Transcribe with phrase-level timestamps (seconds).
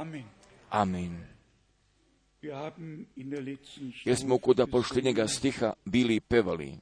[0.00, 0.24] Amen.
[0.70, 1.18] Amin.
[2.42, 6.74] Letzten Jer smo kod poštenjega stiha bili i pevali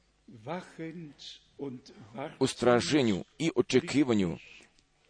[2.39, 4.37] u straženju i očekivanju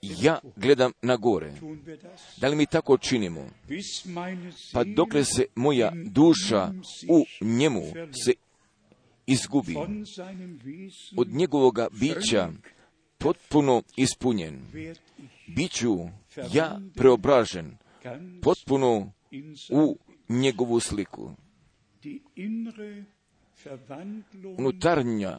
[0.02, 1.54] ja gledam na gore.
[2.38, 3.50] Da li mi tako činimo?
[4.74, 6.72] Pa dokle se moja duša
[7.10, 7.84] u njemu
[8.26, 8.34] se
[9.28, 9.76] izgubi,
[11.18, 12.52] od njegovoga bića
[13.18, 14.66] potpuno ispunjen,
[15.48, 15.98] biću
[16.54, 17.78] ja preobražen
[18.42, 19.12] potpuno
[19.72, 19.98] u
[20.30, 21.32] njegovu sliku.
[24.58, 25.38] Unutarnja,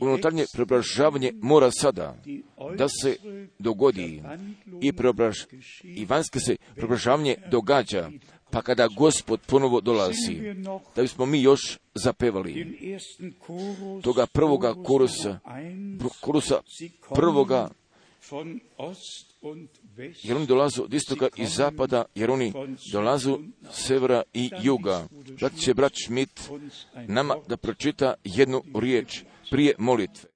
[0.00, 2.16] unutarnje preobražavanje mora sada
[2.78, 3.16] da se
[3.58, 4.22] dogodi
[4.80, 5.38] i preobraž,
[5.82, 8.10] i vanjske se preobražavanje događa,
[8.50, 10.54] pa kada gospod ponovo dolazi,
[10.96, 12.78] da bismo mi još zapevali
[14.02, 15.38] toga prvoga korusa,
[16.20, 16.60] korusa
[17.14, 17.70] prvoga,
[20.22, 22.52] jer oni dolazu od istoka i zapada, jer oni
[22.92, 23.38] dolazu
[23.72, 25.06] s severa i juga.
[25.40, 26.50] Dat će brat Schmidt
[27.06, 30.31] nama da pročita jednu riječ prije molitve.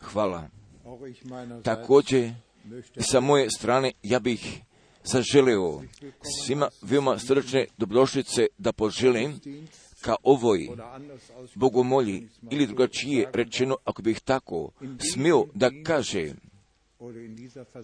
[0.00, 0.48] Hvala.
[1.24, 2.32] Meinerseits Također,
[3.10, 4.60] sa moje strane, ja bih
[5.04, 5.82] zaželeo
[6.44, 9.40] svima veoma srčne dobrodošlice da poželim
[10.00, 10.68] ka ovoj
[11.54, 14.70] bogomolji ili drugačije rečeno, ako bih tako
[15.12, 16.49] smio da kaže oder in dieser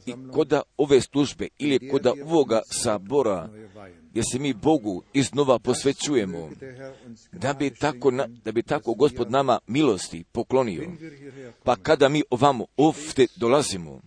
[0.06, 3.48] i koda ove službe ili koda ovoga sabora,
[4.14, 6.50] jer se mi Bogu iznova posvećujemo,
[7.32, 10.90] da bi tako, na, da bi tako gospod nama milosti poklonio.
[11.64, 14.00] Pa kada mi ovamo ovdje dolazimo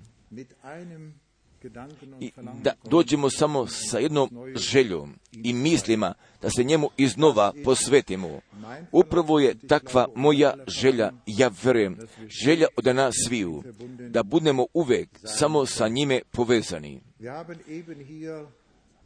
[2.20, 2.32] i
[2.64, 8.40] da dođemo samo sa jednom željom i mislima da se njemu iznova posvetimo.
[8.92, 11.98] Upravo je takva moja želja, ja verujem,
[12.44, 13.64] želja od nas sviju,
[14.10, 17.02] da budemo uvek samo sa njime povezani.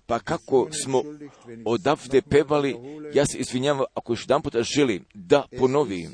[0.05, 1.01] Pa kako smo
[1.65, 2.75] odavde pevali,
[3.13, 6.11] ja se izvinjavam ako još jedan puta želim da ponovim,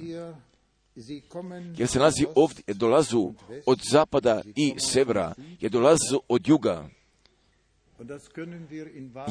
[1.78, 3.34] jer se nalazi ovdje, dolazu
[3.66, 6.90] od zapada i severa, jer dolazu od juga,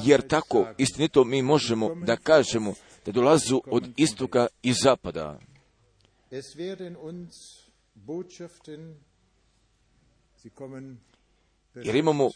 [0.05, 2.75] jer tako istinito mi možemo da kažemo
[3.07, 5.39] da dolazu od istoka i zapada.
[11.75, 12.31] Jer imamo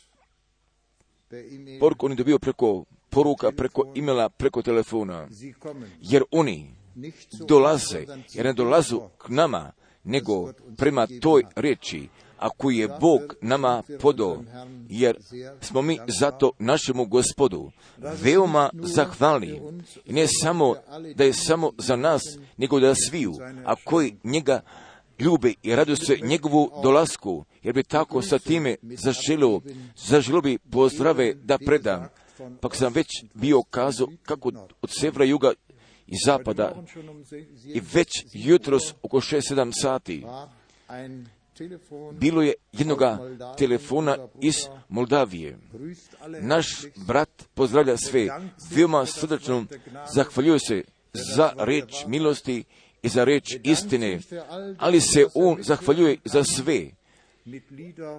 [1.80, 5.28] poruku, oni dobiju preko poruka, preko imela, preko telefona,
[6.00, 6.81] jer oni
[7.48, 9.72] dolaze, jer ne dolazu k nama,
[10.04, 12.08] nego prema toj riječi,
[12.38, 14.42] a koju je Bog nama podao,
[14.88, 15.16] jer
[15.60, 17.70] smo mi zato našemu gospodu
[18.22, 19.60] veoma zahvalni.
[20.06, 20.74] Ne samo
[21.14, 22.22] da je samo za nas,
[22.56, 23.32] nego da sviju,
[23.64, 24.60] a koji njega
[25.18, 29.60] ljube i radu se njegovu dolasku, jer bi tako sa time zaželio,
[29.96, 32.08] zaželio bi pozdrave da predam.
[32.60, 34.52] Pa sam već bio kazao kako
[34.82, 35.52] od severa, juga
[36.12, 36.82] i zapada
[37.74, 40.24] i već jutros oko 6-7 sati
[42.12, 43.18] bilo je jednoga
[43.58, 44.54] telefona iz
[44.88, 45.58] Moldavije.
[46.40, 46.66] Naš
[47.06, 48.28] brat pozdravlja sve,
[48.70, 49.66] veoma srdačno
[50.14, 52.64] zahvaljuje se za reč milosti
[53.02, 54.20] i za reč istine,
[54.78, 56.90] ali se on zahvaljuje za sve,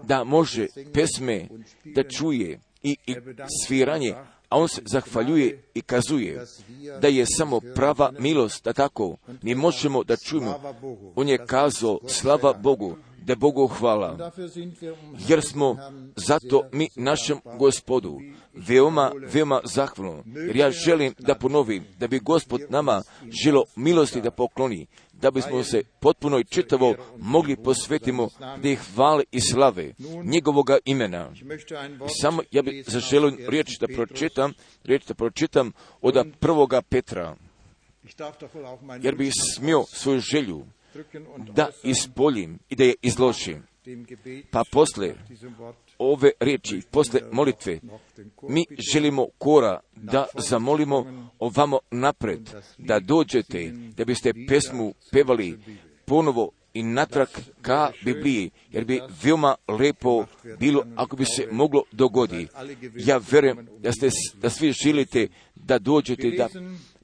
[0.03, 1.47] da može pesme
[1.95, 3.15] da čuje i, i
[3.65, 4.15] sviranje,
[4.53, 6.45] a on se zahvaljuje i kazuje
[7.01, 10.59] da je samo prava milost, da tako mi možemo da čujemo.
[11.15, 12.95] On je kazao, slava Bogu,
[13.25, 14.31] da Bogu hvala,
[15.27, 15.77] jer smo
[16.15, 18.19] zato mi našem gospodu
[18.53, 20.23] veoma, veoma zahvalno.
[20.25, 23.01] Jer ja želim da ponovim, da bi gospod nama
[23.43, 28.29] želo milosti da pokloni, da bismo se potpuno i čitavo mogli posvetimo
[28.63, 29.93] ih hvale i slave
[30.23, 31.31] njegovoga imena.
[32.21, 35.71] Samo ja bih zaželio riječ da pročitam, riječ da pročitam
[36.01, 37.35] od prvoga Petra,
[39.01, 40.65] jer bi smio svoju želju
[41.53, 43.63] da ispoljim i da je izložim.
[44.51, 45.13] Pa posle
[45.97, 47.79] ove riječi, posle molitve,
[48.41, 55.59] mi želimo kora da zamolimo ovamo napred, da dođete, da biste pesmu pevali
[56.05, 57.27] ponovo i natrag
[57.61, 60.25] ka Bibliji, jer bi veoma lepo
[60.59, 62.47] bilo ako bi se moglo dogodi.
[62.95, 64.09] Ja verujem da, ste,
[64.41, 66.47] da svi želite da dođete, da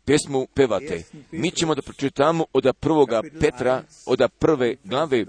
[0.10, 1.04] pesmu pevate.
[1.32, 5.26] Mi ćemo da pročitamo od prvoga Petra, od prve glave,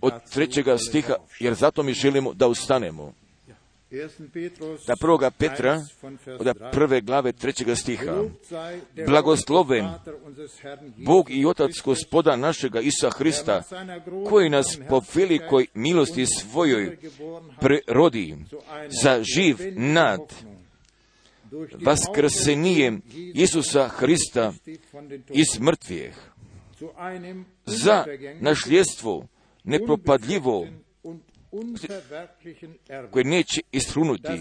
[0.00, 3.12] od trećega stiha, jer zato mi želimo da ustanemo.
[4.86, 5.80] Da prvoga Petra,
[6.38, 8.12] od prve glave trećega stiha.
[9.06, 9.88] Blagosloven
[10.96, 13.62] Bog i Otac gospoda našega Isa Hrista,
[14.28, 16.98] koji nas po velikoj milosti svojoj
[17.60, 18.36] prerodi
[19.02, 20.20] za živ nad
[21.84, 23.02] vaskrsenjem
[23.34, 24.52] Isusa Hrista
[25.30, 26.14] iz mrtvijeh
[27.66, 28.04] za
[28.40, 29.26] našljestvo
[29.64, 30.66] nepropadljivo
[33.10, 34.32] koje neće istrunuti,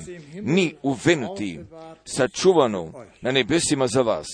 [0.41, 1.59] ni uvenuti,
[2.05, 4.27] sačuvano na nebesima za vas,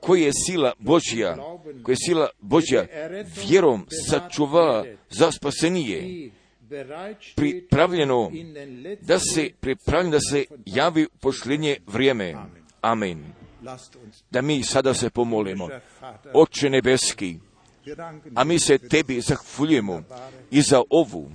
[0.00, 1.36] koji je sila Božja,
[1.82, 2.86] koja je sila Božja
[3.48, 6.30] vjerom sačuvala za spasenije,
[7.36, 8.30] pripravljeno
[9.00, 12.34] da se pripravljeno da se javi posljednje vrijeme.
[12.80, 13.24] Amen.
[14.30, 15.68] Da mi sada se pomolimo.
[16.34, 17.38] Oče nebeski,
[18.34, 20.02] a mi se tebi zahvaljujemo
[20.50, 21.30] i za ovu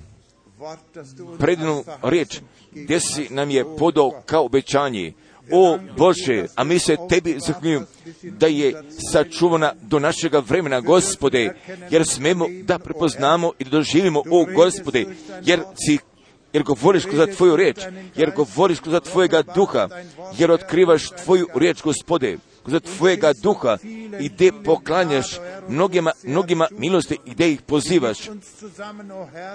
[1.40, 2.40] predinu riječ
[2.72, 5.14] gdje si nam je podao kao obećanje.
[5.52, 7.86] O Bože, a mi se tebi zahvaljujemo
[8.24, 11.56] da je sačuvana do našega vremena, gospode,
[11.90, 15.06] jer smemo da prepoznamo i da doživimo, o Gospode,
[15.46, 15.98] jer si
[16.54, 17.78] jer govoriš za tvoju riječ,
[18.16, 19.88] jer govoriš za tvojega duha,
[20.38, 23.78] jer otkrivaš tvoju riječ, gospode, za tvojega duha
[24.20, 28.18] i gdje poklanjaš mnogima, mnogima milosti i gdje ih pozivaš.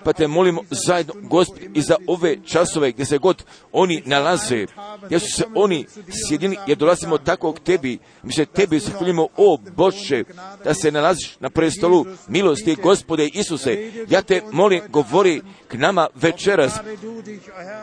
[0.05, 4.67] Pa te molimo zajedno, Gospod, i za ove časove gdje se god oni nalaze,
[5.07, 5.87] gdje su se oni
[6.29, 10.25] sjedini, jer dolazimo tako k tebi, mi se tebi zahvaljujemo, o Bože,
[10.65, 16.73] da se nalaziš na prestolu milosti, Gospode Isuse, ja te molim, govori k nama večeras,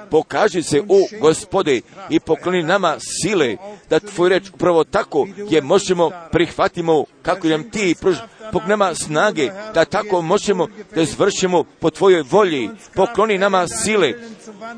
[0.09, 3.57] pokaži se, o Gospode, i pokloni nama sile,
[3.89, 5.12] da tvoj reč upravo tako
[5.49, 8.17] je možemo prihvatimo kako nam ti pruž,
[8.67, 14.13] nama snage da tako možemo da izvršimo po tvojoj volji, pokloni nama sile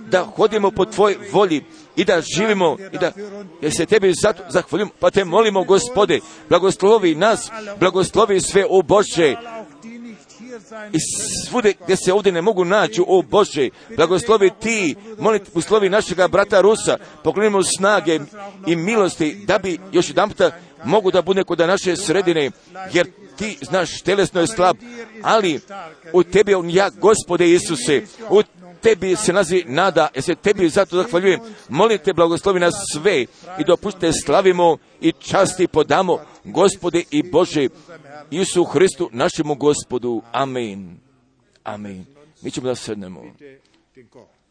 [0.07, 1.63] da hodimo po tvojoj volji
[1.95, 3.11] i da živimo i da
[3.61, 9.35] jer se tebi zato zahvaljujemo, pa te molimo gospode, blagoslovi nas, blagoslovi sve o Bože,
[10.94, 10.98] i
[11.48, 16.62] svude gdje se ovdje ne mogu naći, o Bože, blagoslovi ti, molim uslovi našega brata
[16.62, 18.20] Rusa, poklonimo snage
[18.67, 20.51] i milosti, da bi još jedan puta
[20.84, 22.51] mogu da bude kod naše sredine,
[22.94, 24.77] jer ti znaš, telesno je slab,
[25.22, 25.60] ali
[26.13, 28.41] u tebi on ja, gospode Isuse, u
[28.86, 31.39] tebi se nazi nada, ja se tebi zato zahvaljujem.
[31.70, 33.25] Molim te, blagoslovi nas sve
[33.60, 37.68] i dopustite slavimo i časti podamo, gospode i Bože,
[38.32, 40.22] Isu Hristu, našemu gospodu.
[40.32, 40.98] Amen.
[41.63, 42.06] Amen.
[42.42, 43.24] Mi ćemo da sednemo.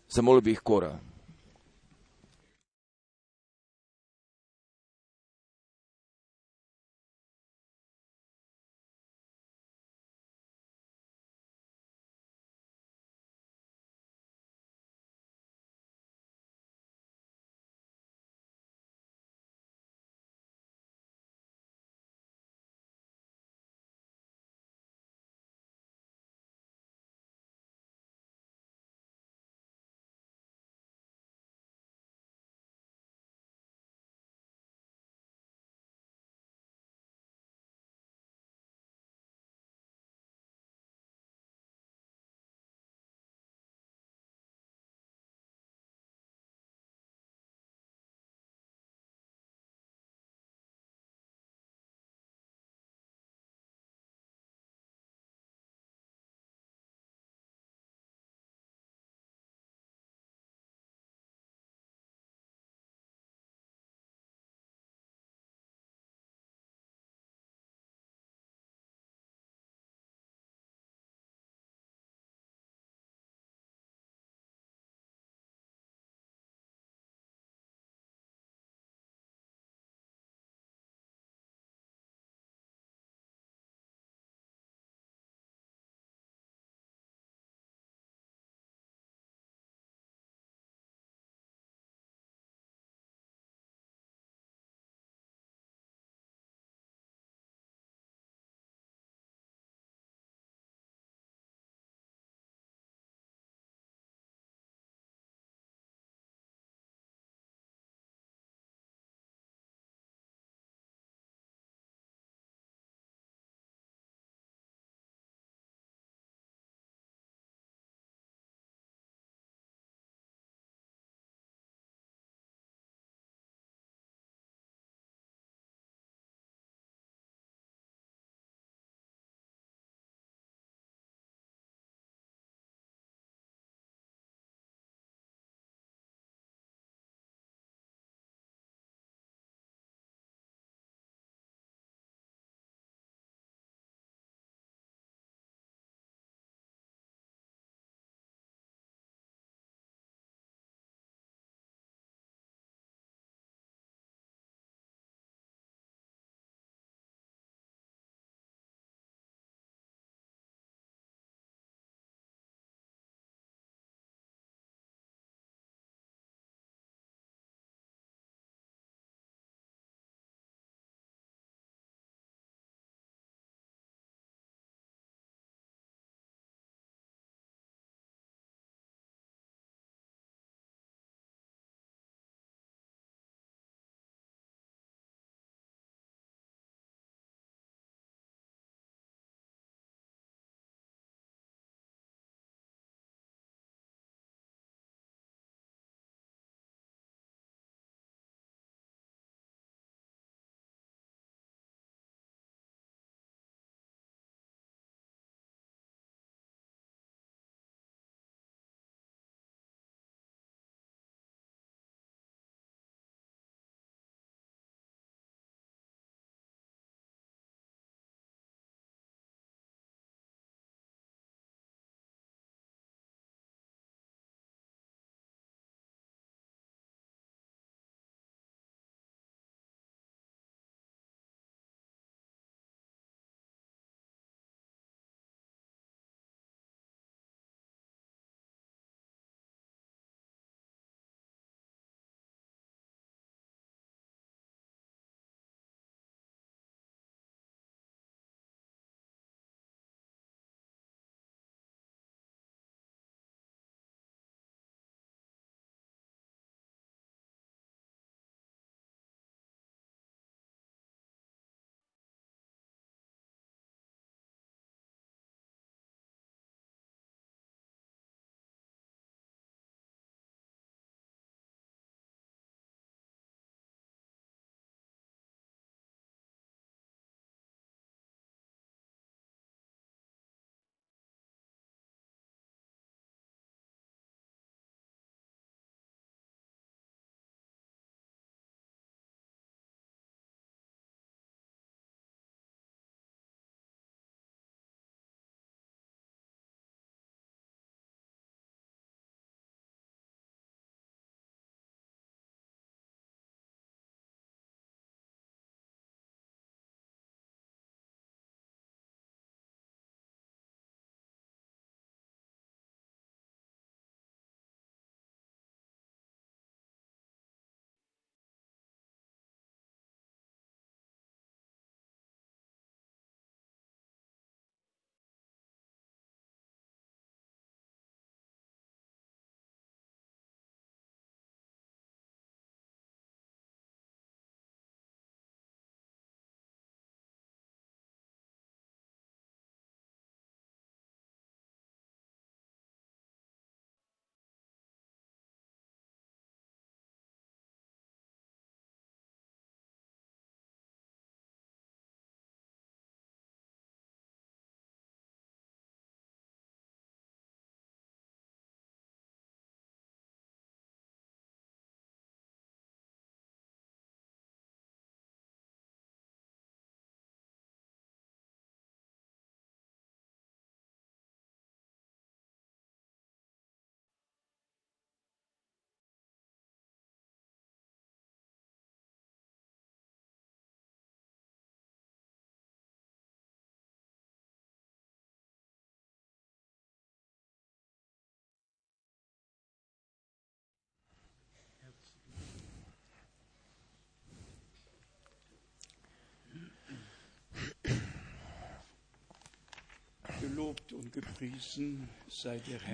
[0.09, 0.99] Zamolio bih kora.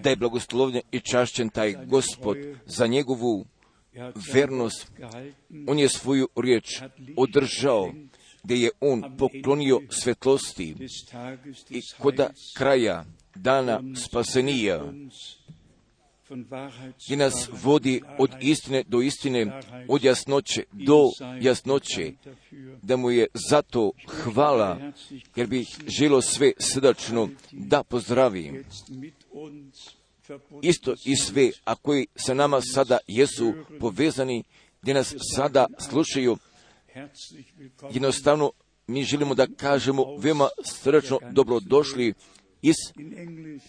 [0.02, 2.36] Da je blagoslovljen i čašćen taj gospod
[2.66, 3.46] za njegovu
[3.92, 4.92] Er vernost.
[5.66, 6.82] On je svoju riječ
[7.16, 7.92] održao,
[8.42, 10.74] gdje je on poklonio svetlosti
[11.70, 12.52] i koda Heils.
[12.56, 14.92] kraja dana spasenija,
[17.04, 21.04] gdje nas vodi od istine do istine, od jasnoće do
[21.40, 22.12] jasnoće,
[22.82, 24.92] da mu je zato hvala,
[25.36, 28.64] jer bih želo sve srdačno da pozdravim.
[30.62, 34.44] Isto i sve, a koji sa nama sada jesu povezani,
[34.82, 36.36] gdje nas sada slušaju,
[37.92, 38.52] jednostavno
[38.86, 42.14] mi želimo da kažemo veoma srdačno dobrodošli
[42.62, 42.74] iz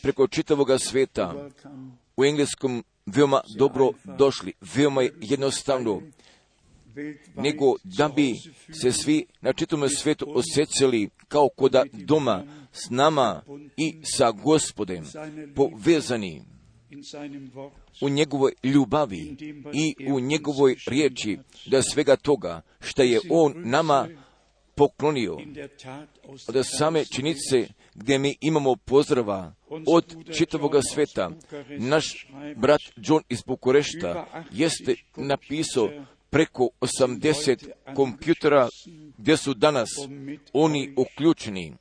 [0.01, 1.49] preko čitavoga sveta.
[2.21, 6.01] U engleskom veoma dobro došli, veoma je jednostavno,
[7.35, 8.35] nego da bi
[8.81, 13.43] se svi na čitavom svetu osjećali kao koda doma s nama
[13.77, 15.03] i sa gospodem
[15.55, 16.41] povezani.
[18.01, 19.35] U njegovoj ljubavi
[19.73, 24.07] i u njegovoj riječi da svega toga što je on nama
[24.75, 25.37] poklonio.
[26.47, 29.53] Od same činice gdje mi imamo pozdrava
[29.87, 31.31] od čitavoga sveta.
[31.69, 35.89] Naš brat John iz Bukurešta jeste napisao
[36.31, 38.69] preko 80 kompjutera
[39.17, 39.89] gdje su danas
[40.53, 41.73] oni uključeni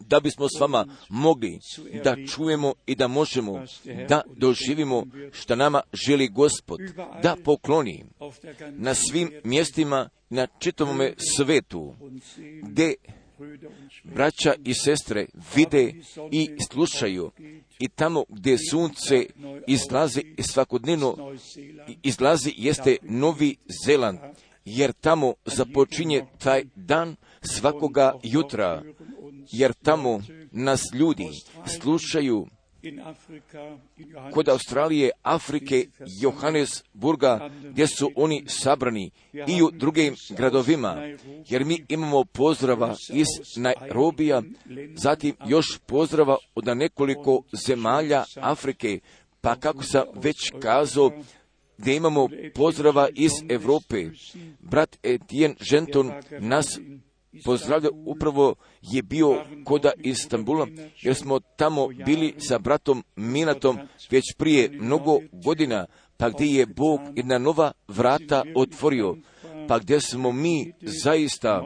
[0.00, 1.58] da bismo s vama mogli
[2.04, 3.64] da čujemo i da možemo
[4.08, 6.80] da doživimo što nama želi gospod
[7.22, 8.04] da pokloni
[8.70, 11.94] na svim mjestima na čitavome svetu
[12.62, 12.94] gdje
[14.04, 15.92] braća i sestre vide
[16.30, 17.30] i slušaju
[17.78, 19.26] i tamo gdje sunce
[19.66, 21.34] izlazi svakodnevno
[22.02, 24.18] izlazi jeste Novi Zeland,
[24.64, 28.82] jer tamo započinje taj dan svakoga jutra,
[29.52, 31.28] jer tamo nas ljudi
[31.80, 32.46] slušaju
[34.32, 35.86] kod Australije, Afrike,
[36.20, 40.96] Johannesburga, gdje su oni sabrani i u drugim gradovima,
[41.48, 44.42] jer mi imamo pozdrava iz Nairobija,
[44.94, 49.00] zatim još pozdrava od nekoliko zemalja Afrike,
[49.40, 51.10] pa kako sam već kazao,
[51.78, 54.06] gdje imamo pozdrava iz Europe.
[54.60, 56.80] Brat Etienne Genton nas
[57.44, 60.66] pozdravlja upravo je bio koda Istanbula,
[61.02, 63.78] jer smo tamo bili sa bratom Minatom
[64.10, 69.16] već prije mnogo godina, pa gdje je Bog jedna nova vrata otvorio,
[69.68, 71.64] pa gdje smo mi zaista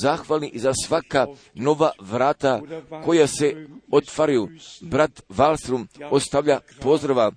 [0.00, 2.60] zahvalni za svaka nova vrata
[3.04, 4.48] koja se otvaraju.
[4.80, 7.32] Brat Wallström ostavlja pozdrava,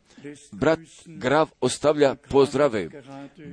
[0.51, 2.89] brat Grav ostavlja pozdrave.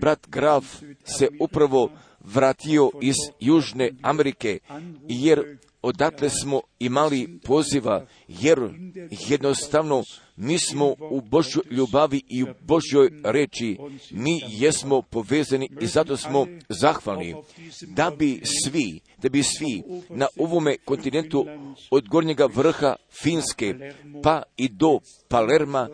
[0.01, 0.65] Brat Grav
[1.05, 4.59] se upravo vratio iz Južne Amerike,
[5.09, 8.59] jer odatle smo imali poziva, jer
[9.29, 10.03] jednostavno
[10.37, 13.79] mi smo u Božoj ljubavi i u Božjoj reči,
[14.11, 17.35] mi jesmo povezani i zato smo zahvalni
[17.87, 21.47] da bi svi, da bi svi na ovome kontinentu
[21.91, 23.75] od gornjega vrha Finske
[24.23, 25.89] pa i do Palerma,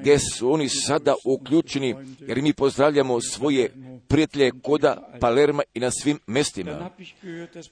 [0.00, 3.72] gdje su oni sada uključeni, jer mi pozdravljamo svoje
[4.08, 6.90] prijatelje koda Palerma i na svim mestima.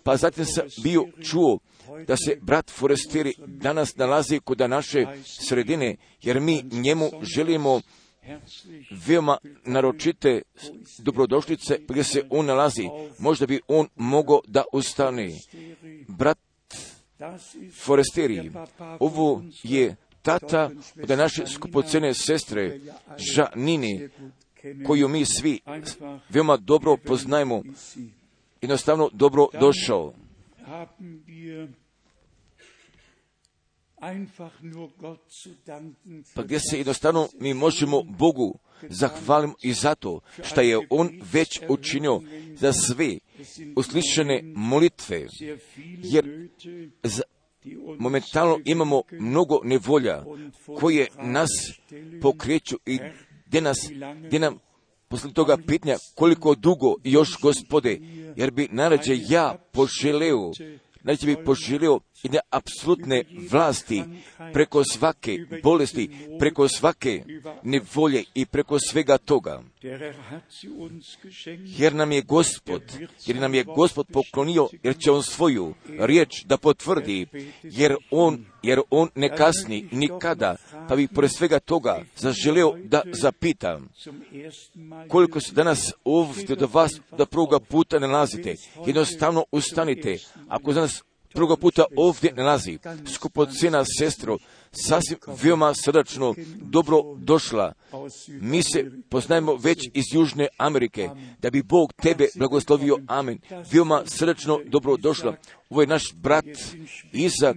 [0.03, 1.59] Pa zatim sam bio čuo
[2.07, 7.81] da se brat Forestieri danas nalazi kod naše sredine, jer mi njemu želimo
[9.07, 10.43] veoma naročite
[10.99, 12.89] dobrodošlice gdje se on nalazi.
[13.19, 15.31] Možda bi on mogao da ustane.
[16.09, 16.39] Brat
[17.85, 18.51] Forestieri,
[19.01, 20.71] ovo je tata
[21.03, 22.81] od naše skupocene sestre
[23.35, 24.09] Žanini,
[24.87, 25.61] koju mi svi
[26.29, 27.63] veoma dobro poznajemo,
[28.63, 30.15] jednostavno dobro došao.
[36.35, 42.21] Pa gdje se jednostavno mi možemo Bogu zahvalimo i zato što je On već učinio
[42.57, 43.19] za sve
[43.77, 45.27] uslišene molitve,
[46.03, 46.49] jer
[47.03, 47.23] za,
[47.99, 50.25] momentalno imamo mnogo nevolja
[50.81, 51.51] koje nas
[52.23, 52.99] pokreću i
[53.47, 53.77] gdje nas,
[54.27, 54.59] gdje nam
[55.09, 57.99] poslije toga pitanja koliko dugo još gospode,
[58.37, 60.51] jer bi narađe ja poželeo,
[61.03, 64.03] znači bi poželio jedne apsolutne vlasti
[64.53, 67.25] preko svake bolesti, preko svake
[67.63, 69.63] nevolje i preko svega toga.
[71.79, 72.83] Jer nam je gospod,
[73.27, 77.27] jer nam je gospod poklonio, jer će on svoju riječ da potvrdi,
[77.63, 80.57] jer on, jer on ne kasni nikada,
[80.89, 83.89] pa bi pored svega toga zaželio da zapitam
[85.09, 88.55] koliko se danas ovdje do vas da prvoga puta nalazite.
[88.87, 90.19] Jednostavno ustanite.
[90.49, 91.03] Ako danas
[91.37, 92.79] prvoga puta ovdje nalazi.
[93.15, 94.39] Skupocena sestro,
[94.73, 97.73] sasvim veoma srdačno, dobro došla.
[98.29, 101.09] Mi se poznajemo već iz Južne Amerike,
[101.43, 103.39] da bi Bog tebe blagoslovio, amen.
[103.73, 105.37] Veoma srdačno dobro došla.
[105.71, 106.45] Ovo je naš brat
[107.13, 107.57] Izak,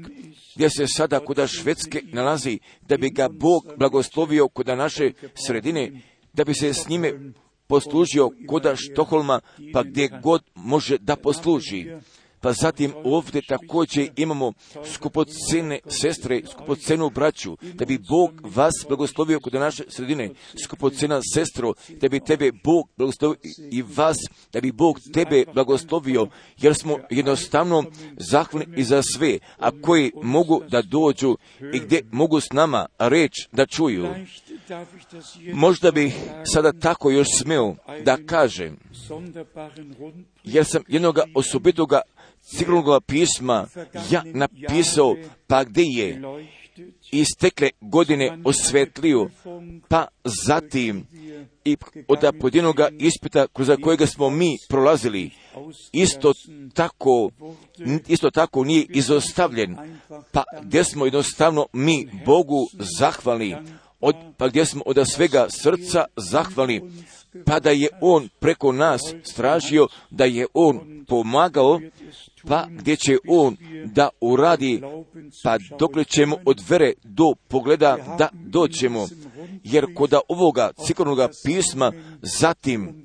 [0.56, 5.12] gdje se sada kod Švedske nalazi, da bi ga Bog blagoslovio kod naše
[5.46, 6.02] sredine,
[6.34, 7.14] da bi se s njime
[7.68, 9.40] poslužio koda Štoholma,
[9.74, 11.86] pa gdje god može da posluži.
[12.42, 14.54] Pa zatim ovdje također imamo
[14.86, 20.30] skupocene sestre, skupocenu braću, da bi Bog vas blagoslovio kod naše sredine.
[20.66, 23.38] Skupocena sestro, da bi tebe Bog blagoslovio
[23.72, 24.18] i vas,
[24.54, 27.84] da bi Bog tebe blagoslovio, jer smo jednostavno
[28.18, 31.38] zahvalni i za sve, a koji mogu da dođu
[31.74, 34.08] i gdje mogu s nama reč da čuju.
[35.54, 36.16] Možda bih
[36.54, 38.78] sada tako još smeo da kažem,
[40.44, 42.02] jer sam jednog osobitoga
[42.42, 43.68] civilnog pisma
[44.12, 45.16] ja napisao,
[45.48, 46.22] pa gdje je?
[47.12, 49.30] istekle godine osvetlio,
[49.88, 50.08] pa
[50.48, 51.08] zatim
[51.66, 55.32] i od pojedinoga ispita kroz kojega smo mi prolazili,
[55.92, 56.34] isto
[56.74, 57.30] tako,
[58.08, 59.78] isto tako nije izostavljen,
[60.32, 62.68] pa gdje smo jednostavno mi Bogu
[63.00, 63.56] zahvalni,
[64.00, 66.82] od, pa gdje smo od svega srca zahvalni,
[67.46, 71.82] pa da je On preko nas stražio, da je On pomagao,
[72.48, 74.82] pa gdje će On da uradi,
[75.44, 79.08] pa dokle ćemo od vere do pogleda da doćemo,
[79.64, 83.04] jer kod ovoga cikornog pisma zatim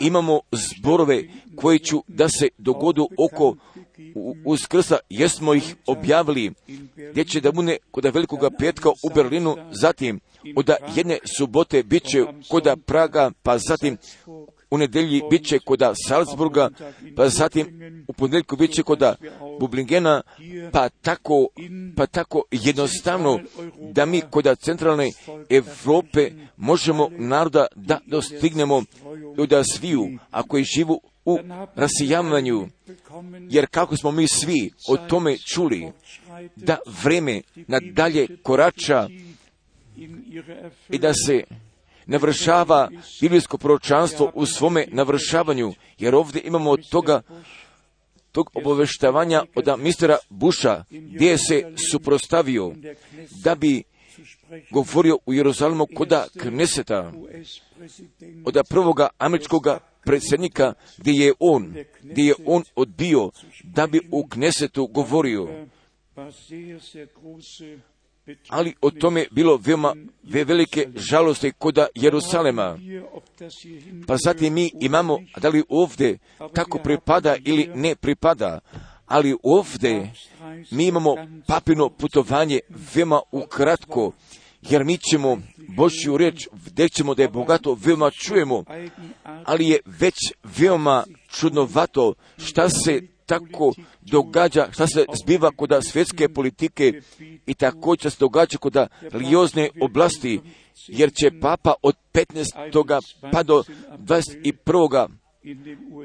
[0.00, 1.22] imamo zborove
[1.56, 3.56] koji ću da se dogodu oko
[4.44, 6.52] uskrsa, jesmo ih objavili,
[7.10, 10.20] gdje će da bude kod velikoga petka u Berlinu, zatim
[10.56, 13.98] od jedne subote bit će kod Praga, pa zatim
[14.72, 16.70] u nedelji bit će kod Salzburga,
[17.16, 17.66] pa zatim
[18.08, 19.02] u ponedjeljku bit će kod
[19.60, 20.22] Bublingena,
[20.72, 21.48] pa tako,
[21.96, 23.40] pa tako jednostavno
[23.92, 25.10] da mi kod centralne
[25.50, 28.82] Evrope možemo naroda da dostignemo
[29.48, 31.38] da sviju, ako je živu u
[31.74, 32.68] rasijavanju,
[33.50, 35.92] jer kako smo mi svi o tome čuli,
[36.56, 39.08] da vreme nadalje korača
[40.88, 41.44] i da se
[42.06, 47.22] navršava biblijsko proročanstvo u svome navršavanju, jer ovdje imamo od toga
[48.32, 52.72] tog obaveštavanja od mistera Buša, gdje se suprostavio
[53.44, 53.82] da bi
[54.70, 57.12] govorio u Jeruzalemu koda Kneseta,
[58.44, 59.66] od prvoga američkog
[60.04, 63.30] predsjednika, gdje je on, gdje je on odbio
[63.64, 65.66] da bi u Knesetu govorio.
[68.48, 72.78] Ali o tome bilo veoma velike žalosti koda Jerusalema.
[74.06, 76.18] Pa zatim mi imamo, da li ovdje
[76.54, 78.60] tako pripada ili ne pripada,
[79.06, 80.12] ali ovdje
[80.70, 82.60] mi imamo papino putovanje
[82.94, 84.12] veoma ukratko,
[84.62, 88.64] jer mi ćemo Božju reč, gdje ćemo da je bogato, veoma čujemo,
[89.44, 90.14] ali je već
[90.58, 97.00] veoma čudnovato šta se tako događa, šta se zbiva kod svjetske politike
[97.46, 100.40] i također se događa kod religiozne oblasti,
[100.88, 103.08] jer će papa od 15.
[103.32, 103.62] pa do
[103.98, 105.08] 21.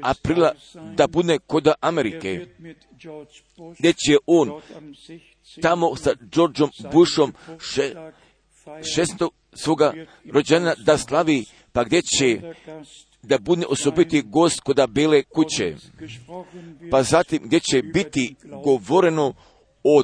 [0.02, 0.52] aprila
[0.96, 2.46] da bude kod Amerike,
[3.78, 4.60] gdje će on
[5.62, 7.32] tamo sa Georgeom Bushom
[8.82, 9.28] še, 6.
[9.52, 9.92] svoga
[10.32, 12.40] rođena da slavi, pa gdje će
[13.22, 15.76] da bude osobiti gost kod bele kuće.
[16.90, 19.34] Pa zatim gdje će biti govoreno
[19.84, 20.02] o,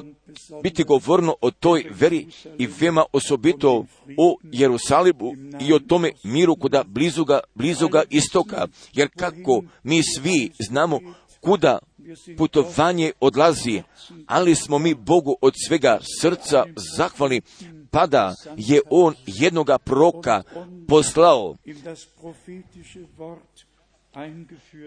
[0.63, 3.85] biti govoreno o toj veri i veoma osobito
[4.17, 8.67] o Jerusalimu i o tome miru kuda blizuga, blizuga istoka.
[8.93, 10.99] Jer kako mi svi znamo
[11.41, 11.79] kuda
[12.37, 13.81] putovanje odlazi,
[14.25, 16.65] ali smo mi Bogu od svega srca
[16.97, 17.41] zahvalni,
[17.95, 20.43] pada je on jednoga proka
[20.87, 21.55] poslao.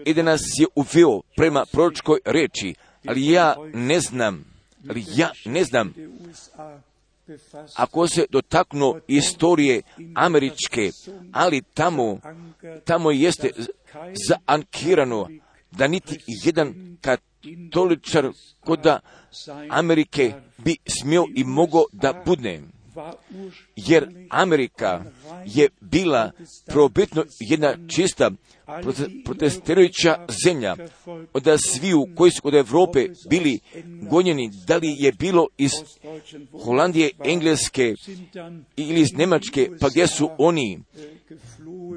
[0.05, 2.75] I da nas je uveo prema proročkoj reči,
[3.07, 4.45] ali ja ne znam,
[4.89, 5.93] ali ja ne znam,
[7.75, 9.81] ako se dotaknu istorije
[10.15, 10.91] američke,
[11.31, 12.19] ali tamo,
[12.85, 13.51] tamo jeste
[14.27, 15.29] zaankirano
[15.71, 18.99] da niti jedan katoličar koda
[19.69, 22.61] Amerike bi smio i mogao da bude
[23.75, 25.03] jer Amerika
[25.45, 26.31] je bila
[26.65, 28.31] probitno jedna čista
[29.25, 30.75] protestirajuća zemlja.
[31.33, 33.59] od sviju koji su od Europe bili
[34.09, 35.71] gonjeni, da li je bilo iz
[36.63, 37.93] Holandije, Engleske
[38.75, 40.79] ili iz Njemačke, pa gdje su oni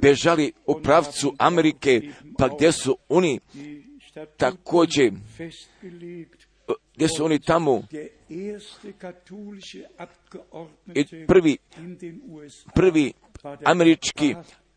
[0.02, 2.00] bežali u pravcu Amerike,
[2.38, 3.40] pa gdje su oni
[4.37, 5.12] također
[6.94, 7.83] gdje su oni tamo
[10.94, 11.59] i prvi,
[12.74, 13.12] prvi
[13.64, 14.35] američki,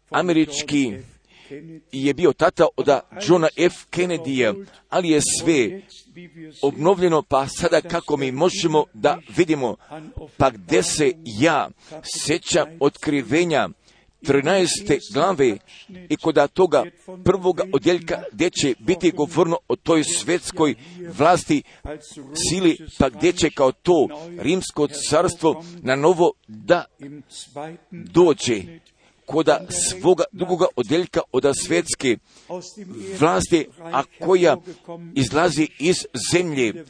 [0.10, 0.94] američki.
[1.50, 1.80] Kennedy.
[1.92, 2.90] je bio tata od
[3.28, 3.74] Johna F.
[3.92, 4.54] Kennedy-a,
[4.90, 5.82] ali je sve
[6.62, 9.76] obnovljeno, pa sada kako mi možemo da vidimo,
[10.38, 11.70] pa gdje se ja
[12.26, 13.70] sećam otkrivenja
[14.28, 15.00] 13.
[15.14, 15.58] glave
[16.10, 16.84] i kod toga
[17.24, 20.76] prvoga odjeljka gdje će biti govorno o toj svetskoj
[21.18, 21.64] vlasti
[22.50, 24.08] sili, pa gdje će kao to
[24.40, 26.86] rimsko carstvo na novo da
[27.92, 28.64] dođe
[29.26, 31.54] koda svoga drugoga odjeljka od dem
[33.20, 34.58] vlasti, a koja
[35.16, 35.96] izlazi iz
[36.32, 36.86] zemlje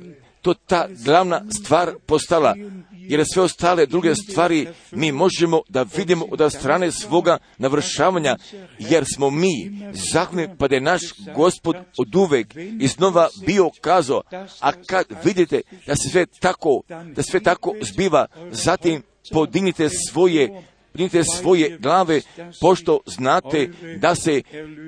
[0.43, 2.55] to ta glavna stvar postala,
[2.91, 8.37] jer sve ostale druge stvari mi možemo da vidimo od strane svoga navršavanja,
[8.79, 9.81] jer smo mi
[10.13, 11.01] zahvalni pa da je naš
[11.35, 14.21] gospod od uvek iznova bio kazao,
[14.59, 16.81] a kad vidite da se sve tako,
[17.15, 22.21] da sve tako zbiva, zatim podignite svoje Podignite svoje glave,
[22.61, 24.41] pošto znate da se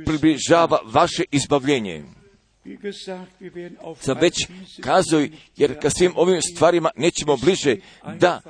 [0.06, 2.04] približava vaše izbavljenje
[4.00, 4.48] Sam već
[4.82, 5.26] kazao,
[5.58, 7.76] jer ka svim ovim stvarima nećemo bliže
[8.20, 8.42] da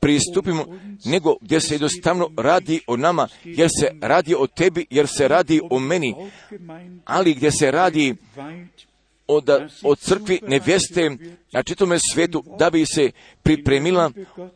[0.00, 0.64] pristupimo,
[1.04, 5.60] nego gdje se jednostavno radi o nama, jer se radi o tebi, jer se radi
[5.70, 6.14] o meni,
[7.04, 8.14] ali gdje se radi
[9.26, 9.48] od,
[9.82, 11.10] o crkvi nevjeste
[11.52, 13.10] na čitome svetu, da bi se
[13.42, 14.10] pripremila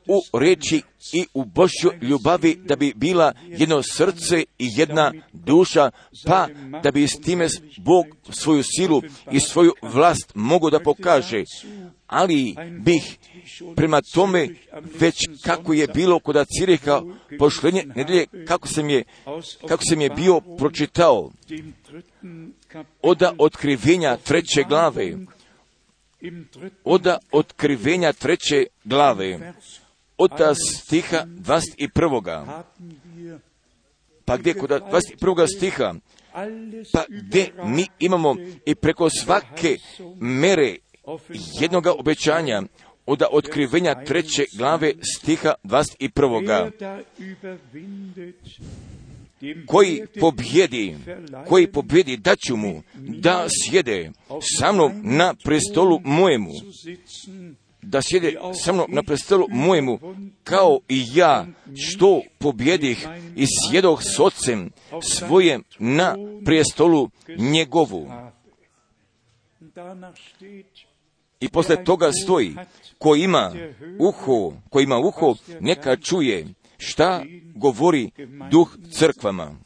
[0.07, 5.91] u reči i u Božjoj ljubavi, da bi bila jedno srce i jedna duša,
[6.27, 6.49] pa
[6.83, 9.03] da bi s time Bog svoju silu
[9.33, 11.45] i svoju vlast mogo da pokaže.
[12.07, 13.19] Ali bih
[13.77, 14.49] prema tome
[15.01, 17.03] već kako je bilo kod Ciriha
[17.39, 19.05] pošlenje nedelje, kako sam je,
[19.69, 21.31] kako sam je bio pročitao
[23.03, 25.17] oda otkrivenja treće glave,
[26.85, 29.53] oda otkrivenja treće glave,
[30.19, 30.31] od
[30.85, 32.47] stiha 21.
[32.47, 33.39] haben wir
[34.29, 35.47] Pa gdje kod 21.
[35.57, 35.95] stiha,
[36.93, 39.79] pa gdje mi imamo i preko svake
[40.21, 40.77] mere
[41.61, 42.63] jednoga obećanja,
[43.07, 46.71] od otkrivenja treće glave stiha 21.
[49.67, 50.97] Koji pobjedi,
[51.49, 54.11] koji pobjedi, daću mu da sjede
[54.59, 56.51] sa mnom na prestolu mojemu,
[57.83, 59.99] da sjede sa mnom na prestolu mojemu,
[60.45, 61.47] kao i ja,
[61.77, 64.71] što pobjedih i sjedoh s ocem
[65.03, 68.11] svojem na prestolu njegovu.
[71.41, 72.55] I posle toga stoji,
[72.99, 73.53] ko ima
[73.99, 76.47] uho, ko ima uho, neka čuje
[76.79, 78.11] šta govori
[78.51, 79.57] duh crkvama.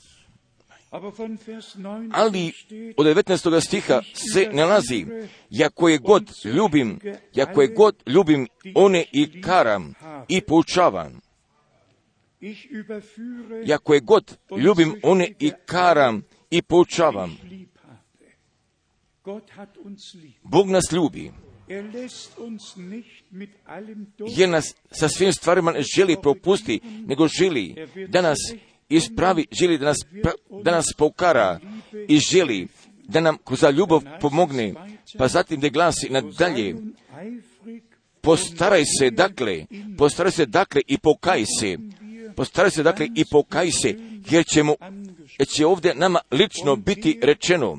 [0.92, 2.53] aber von Vers 19 Ali
[2.96, 3.61] od 19.
[3.61, 5.07] stiha se nalazi,
[5.51, 6.98] jako je god ljubim,
[7.35, 9.94] jako je god ljubim one i karam
[10.29, 11.20] i poučavam,
[12.40, 17.37] ich überführe, jako je god ljubim one i karam i poučavam.
[20.42, 21.33] Bog nas ljubi,
[21.73, 21.85] Er
[24.37, 27.75] jer nas sa svim stvarima ne želi propusti, nego želi
[28.09, 28.39] da nas
[28.89, 31.61] ispravi, želi da nas, pra- da nas pokara
[32.09, 32.69] i želi
[33.09, 34.75] da nam kroz ljubav pomogne,
[35.19, 36.75] pa zatim da glasi nadalje,
[38.21, 39.67] postaraj se dakle,
[39.99, 41.77] postaraj se dakle i pokaj se,
[42.37, 43.95] postaraj se dakle i pokaj se,
[44.31, 44.75] jer ćemo,
[45.39, 47.79] jer će ovdje nama lično biti rečeno,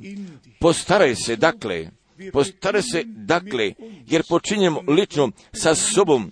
[0.60, 1.90] postaraj se dakle,
[2.32, 3.74] postaraj se dakle,
[4.08, 6.32] jer počinjemo lično sa sobom,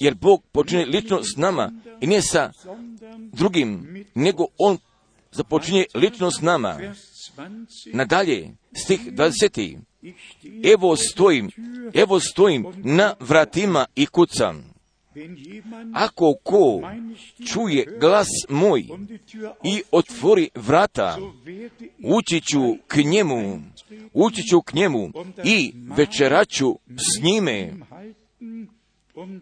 [0.00, 2.52] jer Bog počinje lično s nama i ne sa
[3.32, 4.78] drugim, nego On
[5.32, 6.78] započinje lično s nama.
[7.92, 8.50] Nadalje,
[8.84, 9.78] stih 20.
[10.74, 11.50] Evo stojim,
[11.94, 14.69] evo stojim na vratima i kucam.
[15.94, 16.82] Ako ko
[17.52, 18.86] čuje glas moj
[19.64, 21.18] i otvori vrata,
[22.04, 23.62] ući ću k njemu,
[24.12, 25.10] ući ću k njemu
[25.44, 27.72] i večeraću s njime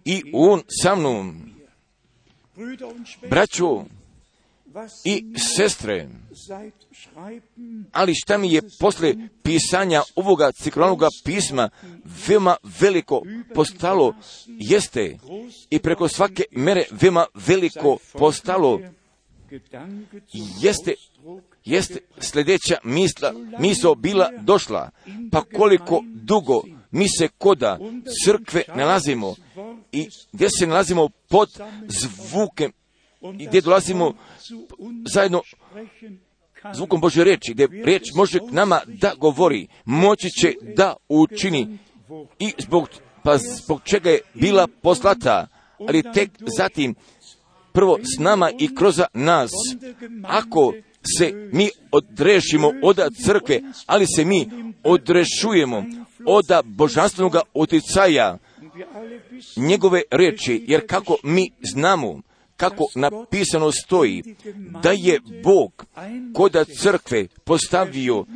[0.05, 1.53] i on sa mnom.
[3.31, 3.85] Braćo
[5.05, 5.25] i
[5.57, 6.09] sestre,
[7.93, 11.71] ali šta mi je posle pisanja ovoga ciklonoga pisma
[12.29, 13.23] veoma veliko
[13.55, 14.15] postalo?
[14.47, 15.19] Jeste.
[15.71, 18.81] I preko svake mere veoma veliko postalo?
[20.61, 20.95] jeste
[21.65, 24.91] jeste sljedeća misla, misao bila došla,
[25.33, 27.79] pa koliko dugo mi se koda
[28.25, 29.35] crkve nalazimo
[29.93, 31.49] i gdje se nalazimo pod
[31.89, 32.73] zvukem
[33.39, 34.15] i gdje dolazimo
[35.15, 35.43] zajedno
[36.75, 41.79] zvukom Bože reči, gdje riječ može nama da govori, moći će da učini
[42.39, 42.89] i zbog,
[43.23, 45.47] pa zbog čega je bila poslata,
[45.89, 46.95] ali tek zatim
[47.73, 49.51] prvo s nama i kroz nas.
[50.25, 50.73] Ako
[51.19, 54.51] se mi odrešimo od crkve, ali se mi
[54.85, 55.85] odrešujemo
[56.27, 58.39] od božanstvenog utjecaja
[59.57, 62.21] njegove reči, jer kako mi znamo
[62.59, 64.23] kako napisano stoji,
[64.83, 65.87] da je Bog
[66.35, 68.27] koda crkve postavio,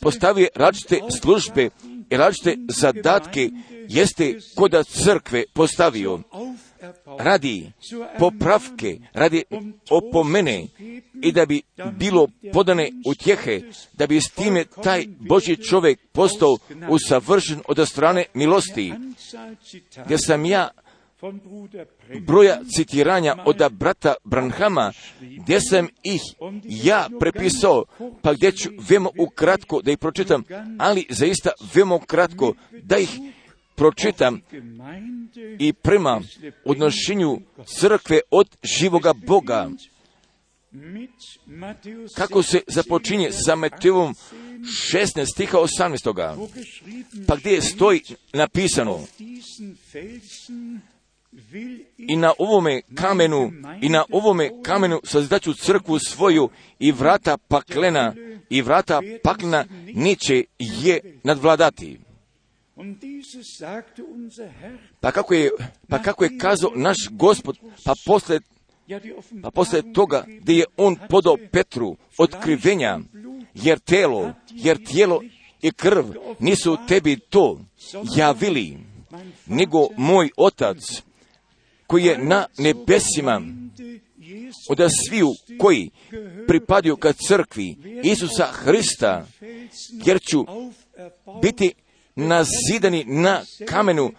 [0.00, 1.68] postavio različite službe
[2.10, 3.50] i različite zadatke,
[3.88, 6.20] jeste koda crkve postavio.
[7.18, 7.72] Radi
[8.18, 9.44] popravke, radi
[9.90, 10.66] opomene
[11.22, 11.62] i da bi
[11.98, 13.60] bilo podane utjehe,
[13.92, 16.56] da bi s time taj Boži čovjek postao
[16.88, 18.92] usavršen od strane milosti,
[20.04, 20.68] gdje sam ja
[22.26, 26.20] broja citiranja od brata Branhama, gdje sam ih
[26.64, 27.84] ja prepisao,
[28.22, 30.44] pa gdje ću vemo ukratko da ih pročitam,
[30.78, 33.10] ali zaista vemo kratko da ih
[33.74, 34.40] pročitam
[35.58, 36.20] i prema
[36.64, 39.70] odnošenju crkve od živoga Boga.
[42.16, 44.14] Kako se započinje sa Mateovom
[44.92, 46.48] 16 stiha 18.
[47.26, 49.00] Pa gdje stoji napisano
[51.98, 58.14] i na ovome kamenu, i na ovome kamenu sazdaću crkvu svoju i vrata paklena,
[58.50, 59.64] i vrata paklena
[59.94, 61.98] neće je nadvladati.
[65.00, 65.50] Pa kako je,
[65.88, 68.40] pa kako je kazao naš gospod, pa posle,
[69.42, 72.98] pa posle toga gdje je on podao Petru otkrivenja,
[73.54, 75.22] jer telo, jer tijelo
[75.62, 76.04] i krv
[76.38, 77.60] nisu tebi to
[78.16, 78.78] javili,
[79.46, 81.02] nego moj otac
[81.92, 83.42] koji je na nebesima
[84.70, 84.78] od
[85.08, 85.28] sviju
[85.58, 85.90] koji
[86.48, 89.26] pripadaju ka crkvi Isusa Hrista,
[90.04, 90.44] jer ću
[91.42, 91.74] biti
[92.14, 94.10] nazidani na kamenu,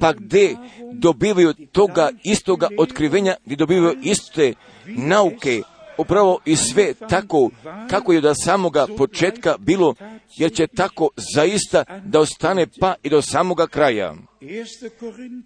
[0.00, 0.56] pa gdje
[0.92, 4.54] dobivaju toga istoga otkrivenja, gdje dobivaju iste
[4.86, 5.62] nauke,
[6.00, 7.50] upravo i sve tako
[7.90, 9.94] kako je do samoga početka bilo,
[10.36, 14.14] jer će tako zaista da ostane pa i do samoga kraja.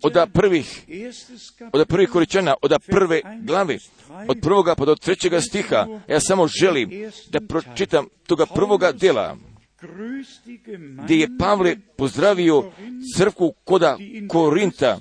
[0.03, 0.85] Od prvih,
[1.73, 3.79] od prvih koričana, od prve glave,
[4.29, 6.91] od prvoga pa do trećega stiha, ja samo želim
[7.31, 9.37] da pročitam toga prvoga dela
[11.05, 12.73] gdje je Pavle pozdravio
[13.17, 13.99] crkvu koda
[14.29, 15.01] Korinta,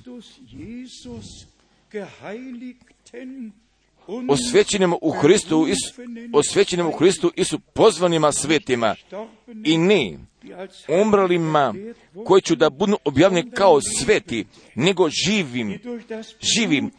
[4.28, 5.66] osvećenim u Hristu,
[6.32, 8.94] osvećenim u Hristu i su pozvanima svetima.
[9.64, 10.18] I ne
[11.02, 11.74] umrlima
[12.26, 15.78] koji ću da budu objavljeni kao sveti, nego živim,
[16.56, 16.90] živim,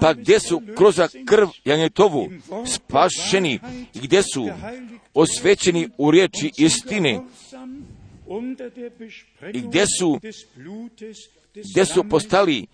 [0.00, 2.28] pa gdje su kroz krv Janjetovu
[2.66, 3.60] spašeni
[3.94, 4.48] i gdje su
[5.14, 7.20] osvećeni u riječi istine?
[9.54, 10.20] I gdje su,
[11.54, 12.66] gdje su postali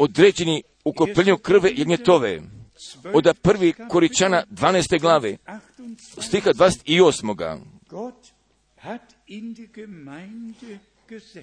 [0.00, 2.42] određeni u kopljenju krve Janjetove
[3.12, 5.00] od prvi Koričana 12.
[5.00, 5.36] glave,
[6.20, 7.60] stiha 28.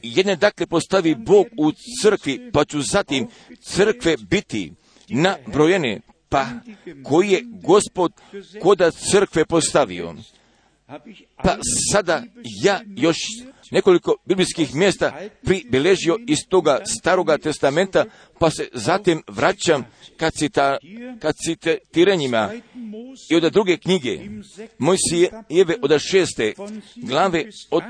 [0.03, 1.71] Jedne dakle postavi Bog u
[2.01, 3.27] crkvi, pa ću zatim
[3.61, 4.71] crkve biti
[5.09, 6.47] nabrojene, pa
[7.03, 8.13] koji je gospod
[8.61, 10.15] koda crkve postavio.
[11.43, 11.57] Pa
[11.91, 12.23] sada
[12.63, 13.17] ja još
[13.71, 18.05] nekoliko biblijskih mjesta pribeležio iz toga staroga testamenta,
[18.39, 19.85] pa se zatim vraćam
[20.17, 20.77] kad, cita,
[21.19, 22.51] kad citiranjima
[23.29, 24.19] i od druge knjige
[24.77, 26.53] Mojsijeve od šeste
[26.95, 27.83] glave od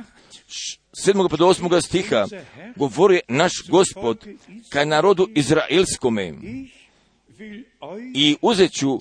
[0.93, 2.25] sedmog pa do osmoga stiha
[2.75, 4.27] govori naš gospod
[4.69, 6.33] kaj narodu Izraelskome.
[8.15, 8.97] I uzet ću,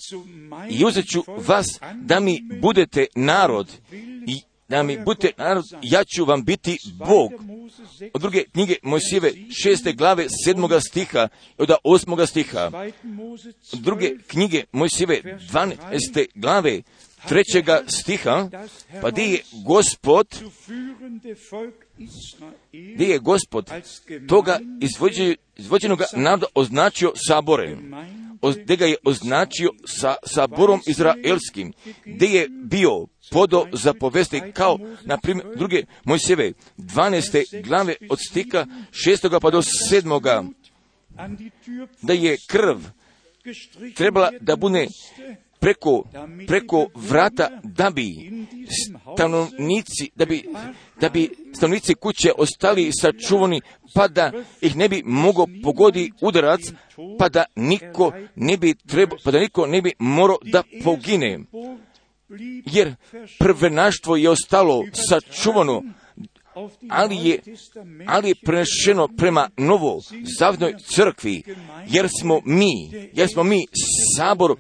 [0.70, 3.72] i uzet ću vas da mi budete narod
[4.26, 7.32] i da mi budete narod, ja ću vam biti Bog.
[8.14, 12.70] Od druge knjige Mojsijeve šeste glave sedmoga stiha od osmoga stiha.
[13.72, 16.82] Od druge knjige Mojsijeve dvaneste glave
[17.28, 18.48] trećega stiha,
[19.02, 20.26] pa gdje je gospod,
[22.94, 23.70] gdje je gospod
[24.28, 24.60] toga
[25.56, 27.94] izvođenog naroda označio saborem,
[28.42, 31.72] gdje ga je označio sa saborom izraelskim,
[32.04, 37.62] gdje je bio podo za povesti kao, na primjer, druge Mojseve, 12.
[37.62, 38.66] glave od stika
[39.06, 39.40] 6.
[39.40, 40.52] pa do 7.
[42.02, 42.78] da je krv
[43.94, 44.86] trebala da bude
[45.60, 46.04] preko,
[46.46, 48.14] preko vrata da bi
[49.14, 50.44] stanovnici, da bi,
[51.00, 53.60] da bi stanovnici kuće ostali sačuvani,
[53.94, 56.60] pa da ih ne bi mogao pogodi udarac,
[57.18, 61.38] pa da niko ne bi trebao, pa da niko ne bi morao da pogine.
[62.72, 62.94] Jer
[63.38, 65.82] prvenaštvo je ostalo sačuvano,
[66.88, 67.38] ali je,
[68.06, 70.00] ali je prenešeno prema novo
[70.38, 71.42] zavnoj crkvi,
[71.88, 73.66] jer smo mi, jer smo mi
[74.16, 74.56] sabor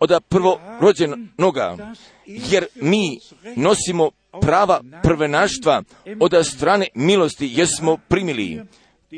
[0.00, 1.94] od prvorođenoga,
[2.26, 3.18] jer mi
[3.56, 5.82] nosimo prava prvenaštva
[6.20, 8.60] od strane milosti, jer smo primili.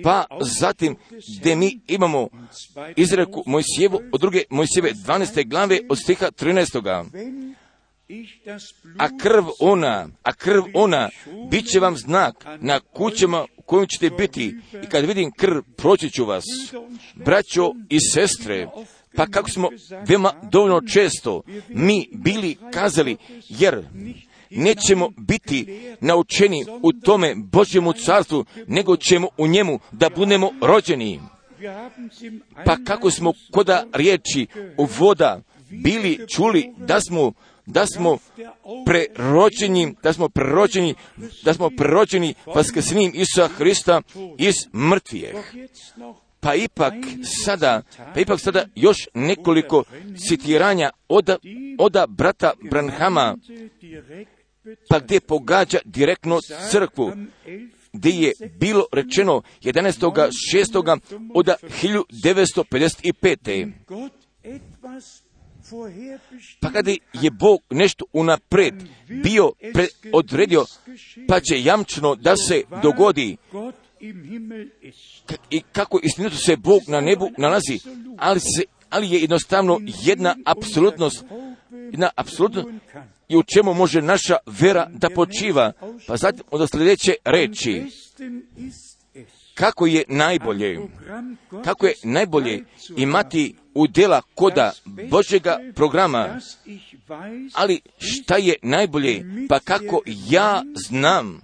[0.03, 0.97] Pa zatim,
[1.41, 2.29] gdje mi imamo
[2.97, 5.49] izreku Mojsijevu, od druge Mojsijeve 12.
[5.49, 7.05] glave od stiha 13.
[8.99, 11.09] A krv ona, a krv ona,
[11.51, 14.55] bit će vam znak na kućama u kojim ćete biti.
[14.83, 16.45] I kad vidim krv, proći ću vas.
[17.14, 18.68] Braćo i sestre,
[19.19, 19.69] pa kako smo
[20.09, 23.16] veoma dovoljno često mi bili kazali,
[23.49, 23.85] jer
[24.51, 31.21] nećemo biti naučeni u tome Božjemu carstvu, nego ćemo u njemu da budemo rođeni.
[32.64, 34.47] Pa kako smo koda riječi
[34.77, 35.41] u voda
[35.71, 37.33] bili čuli da smo
[37.66, 38.19] da smo
[38.87, 40.95] preročeni, da smo preročeni,
[41.45, 44.03] da smo preročeni vaskrsnim Isusa Hrista
[44.39, 45.35] iz mrtvijeh.
[46.41, 46.95] Pa ipak
[47.45, 47.82] sada,
[48.14, 49.84] pa ipak sada još nekoliko
[50.28, 51.30] citiranja od,
[51.78, 53.36] oda brata Branhama,
[54.89, 56.39] pa gdje pogađa direktno
[56.70, 57.12] crkvu,
[57.93, 61.01] gdje je bilo rečeno 11.6.
[61.34, 61.47] od
[61.82, 63.72] 1955.
[66.61, 68.74] Pa kada je Bog nešto unapred
[69.09, 70.64] bio pre, odredio,
[71.28, 73.36] pa će jamčno da se dogodi
[75.51, 77.80] i kako istinito se Bog na nebu nalazi,
[78.16, 81.24] ali, se, ali je jednostavno jedna apsolutnost,
[81.70, 82.68] jedna apsolutnost
[83.28, 85.72] i u čemu može naša vera da počiva.
[86.07, 87.82] Pa zatim od sljedeće reči,
[89.55, 90.78] kako je najbolje,
[91.64, 92.64] kako je najbolje
[92.96, 94.72] imati udjela koda
[95.11, 96.40] Božega programa,
[97.55, 101.40] ali šta je najbolje, pa kako ja znam,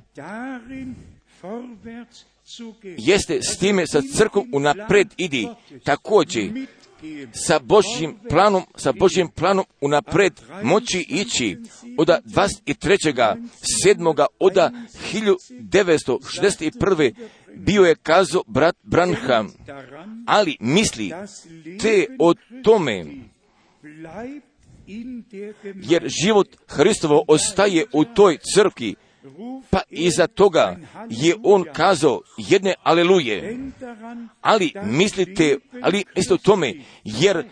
[2.99, 5.49] jeste s time sa crkom unapred idi,
[5.85, 6.51] također
[7.33, 10.33] sa Božjim planom, sa Božjim planom unapred
[10.63, 11.59] moći ići
[11.99, 13.37] od 23.
[13.87, 14.27] 7.
[14.41, 14.53] od
[15.13, 17.15] 1961
[17.55, 19.53] bio je kazao brat Branham,
[20.27, 21.13] ali misli
[21.83, 22.35] te o
[22.65, 23.05] tome,
[25.75, 28.95] jer život Hristovo ostaje u toj crkvi,
[29.71, 30.77] pa iza toga
[31.11, 33.59] je on kazao jedne aleluje.
[34.41, 37.45] Ali mislite, ali isto tome, jer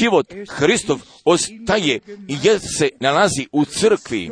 [0.00, 4.30] život Hristov ostaje i jer se nalazi u crkvi.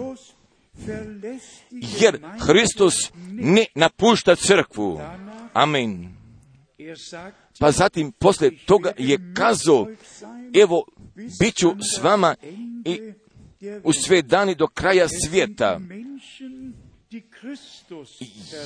[1.71, 2.95] Jer Hristos
[3.33, 5.01] ne napušta crkvu.
[5.53, 6.15] Amen.
[7.61, 9.87] Pa zatim posle toga je kazao,
[10.63, 10.85] evo,
[11.41, 12.35] bit ću s vama
[12.85, 13.13] i
[13.85, 15.81] u sve dani do kraja svijeta.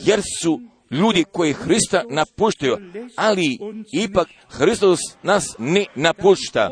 [0.05, 2.77] Jer su ljudi koji Hrista napuštaju,
[3.17, 3.59] ali
[3.93, 6.71] ipak Hristos nas ne napušta.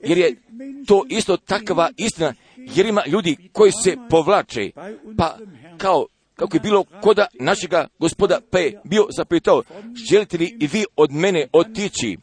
[0.00, 0.42] Jer je
[0.86, 4.70] to isto takva istina, jer ima ljudi koji se povlače,
[5.18, 5.38] pa
[5.78, 6.06] kao
[6.36, 9.62] kako je bilo koda našega gospoda, pa je bio zapitao,
[10.10, 12.18] želite li i vi od mene otići?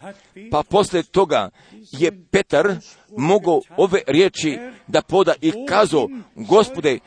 [0.52, 1.49] Pa posle toga
[1.91, 2.76] je Petar
[3.18, 6.99] mogao ove riječi da poda i kazao, gospode,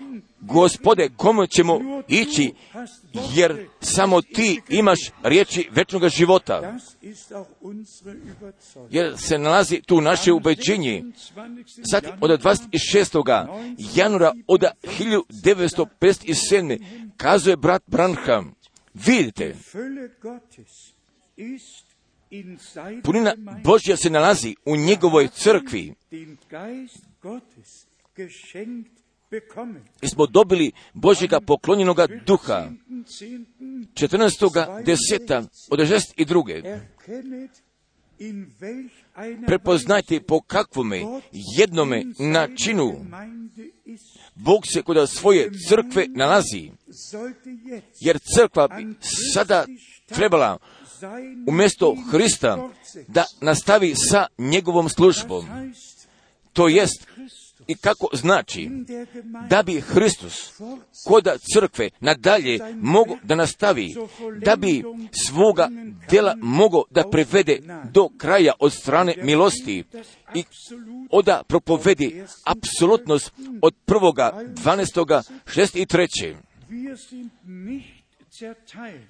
[0.46, 2.52] gospode, komu ćemo ići,
[3.34, 6.78] jer samo ti imaš riječi večnog života.
[8.90, 11.04] Jer se nalazi tu naše ubeđenje.
[11.90, 13.46] Sad od 26.
[13.94, 16.84] januara od 1957.
[17.16, 18.54] kazuje brat Branham,
[18.94, 19.54] vidite,
[23.02, 23.34] punina.
[23.64, 25.94] Božja se nalazi u njegovoj crkvi.
[30.02, 32.70] I smo dobili Božjega poklonjenoga duha.
[33.94, 34.96] 14.10.
[35.28, 35.46] 14.
[35.70, 36.64] od 62.
[36.64, 37.50] Erkennet,
[38.18, 41.02] in welch einer Prepoznajte po kakvome
[41.58, 43.06] jednome načinu
[44.34, 46.70] Bog se kod svoje crkve nalazi.
[48.00, 48.94] Jer crkva bi
[49.34, 49.66] sada
[50.06, 50.58] trebala
[51.46, 52.70] umjesto Hrista
[53.08, 55.46] da nastavi sa njegovom službom.
[56.52, 57.06] To jest
[57.66, 58.70] i kako znači
[59.50, 60.52] da bi Hristos
[61.06, 63.94] kod crkve nadalje mogo da nastavi,
[64.44, 64.84] da bi
[65.26, 65.68] svoga
[66.10, 67.60] djela mogo da prevede
[67.92, 69.84] do kraja od strane milosti
[70.34, 70.44] i
[71.10, 75.22] oda propovedi apsolutnost od prvoga, 12.
[75.46, 76.34] 6 i 3.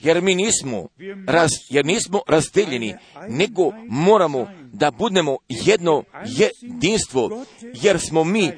[0.01, 0.89] Jer mi nismo,
[1.27, 2.95] raz, jer nismo razdeljeni,
[3.29, 7.45] nego moramo da budemo jedno jedinstvo,
[7.83, 8.51] jer smo mi,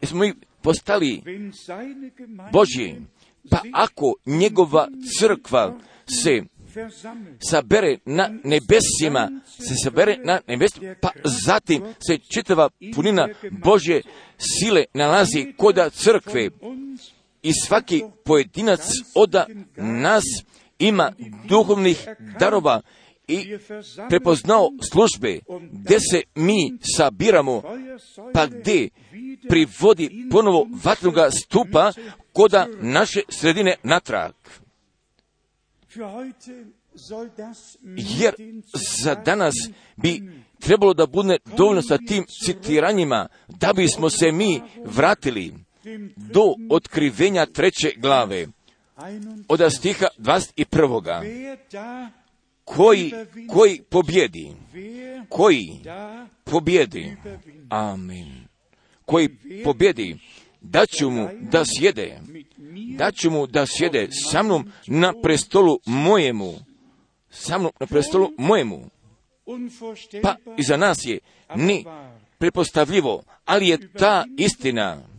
[0.00, 1.22] jer smo mi postali
[2.52, 2.96] Božji.
[3.50, 4.88] Pa ako njegova
[5.18, 5.78] crkva
[6.22, 6.42] se
[7.50, 11.08] sabere na nebesima, se sabere na nebesima, pa
[11.46, 14.02] zatim se čitava punina Božje
[14.38, 16.50] sile nalazi koda crkve
[17.46, 18.80] i svaki pojedinac
[19.14, 20.24] oda nas
[20.78, 21.12] ima
[21.48, 22.08] duhovnih
[22.40, 22.80] darova
[23.28, 23.58] i
[24.08, 25.38] prepoznao službe
[25.72, 27.62] gdje se mi sabiramo
[28.34, 28.88] pa gdje
[29.48, 31.92] privodi ponovo vatnoga stupa
[32.32, 34.34] koda naše sredine natrag.
[37.96, 38.34] Jer
[39.00, 39.54] za danas
[39.96, 40.22] bi
[40.60, 45.65] trebalo da bude dovoljno sa tim citiranjima da bismo se mi vratili
[46.16, 48.46] do otkrivenja treće glave
[48.96, 49.44] 21.
[49.48, 51.00] od stiha 21.
[51.22, 52.10] Wer da,
[52.64, 53.12] Koji,
[53.48, 54.52] koji pobjedi,
[55.28, 57.16] koji da pobjedi,
[57.68, 58.46] amin,
[59.04, 59.28] koji
[59.64, 60.18] pobjedi,
[60.60, 62.20] daću mu da sjede,
[62.58, 66.54] mir daću mu da sjede sa mnom na prestolu mojemu,
[67.30, 68.90] sa mnom na prestolu mojemu.
[70.22, 71.18] Pa iza nas je
[71.54, 71.84] ni
[72.38, 75.15] prepostavljivo, ali je ta istina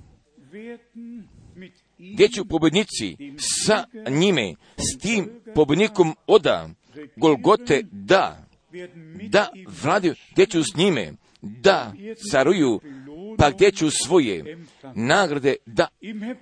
[1.98, 6.70] gdje ću pobjednici sa njime, s tim pobjednikom oda,
[7.16, 8.46] Golgote da,
[9.30, 9.50] da
[9.84, 11.94] vladaju, gdje ću s njime, da
[12.32, 12.82] caruju,
[13.38, 14.58] pa gdje ću svoje
[14.96, 15.88] nagrade da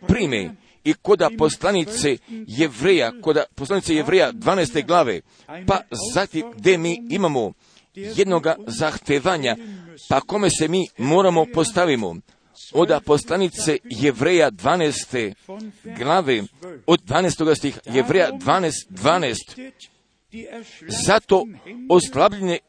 [0.08, 0.56] prime.
[0.84, 4.86] I koda poslanice jevreja, koda poslanice jevreja 12.
[4.86, 5.22] glave,
[5.68, 5.82] pa
[6.14, 7.54] zatim gdje mi imamo
[7.96, 9.56] jednoga zahtevanja,
[10.10, 12.16] pa kome se mi moramo postavimo.
[12.74, 15.34] Oda poslanice jevreja 12.
[15.48, 16.80] von Vers glave, 12.
[16.88, 17.56] od 12.
[17.56, 19.36] stiha, jevreja 12, 12.
[19.58, 19.96] Richtet
[20.36, 20.64] die
[21.06, 21.48] Zato
[21.90, 22.60] oslabljene,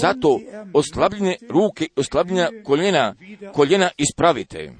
[0.00, 0.40] zato
[0.74, 3.14] oslabljene ruke, oslabljena koljena,
[3.52, 4.72] koljena ispravite.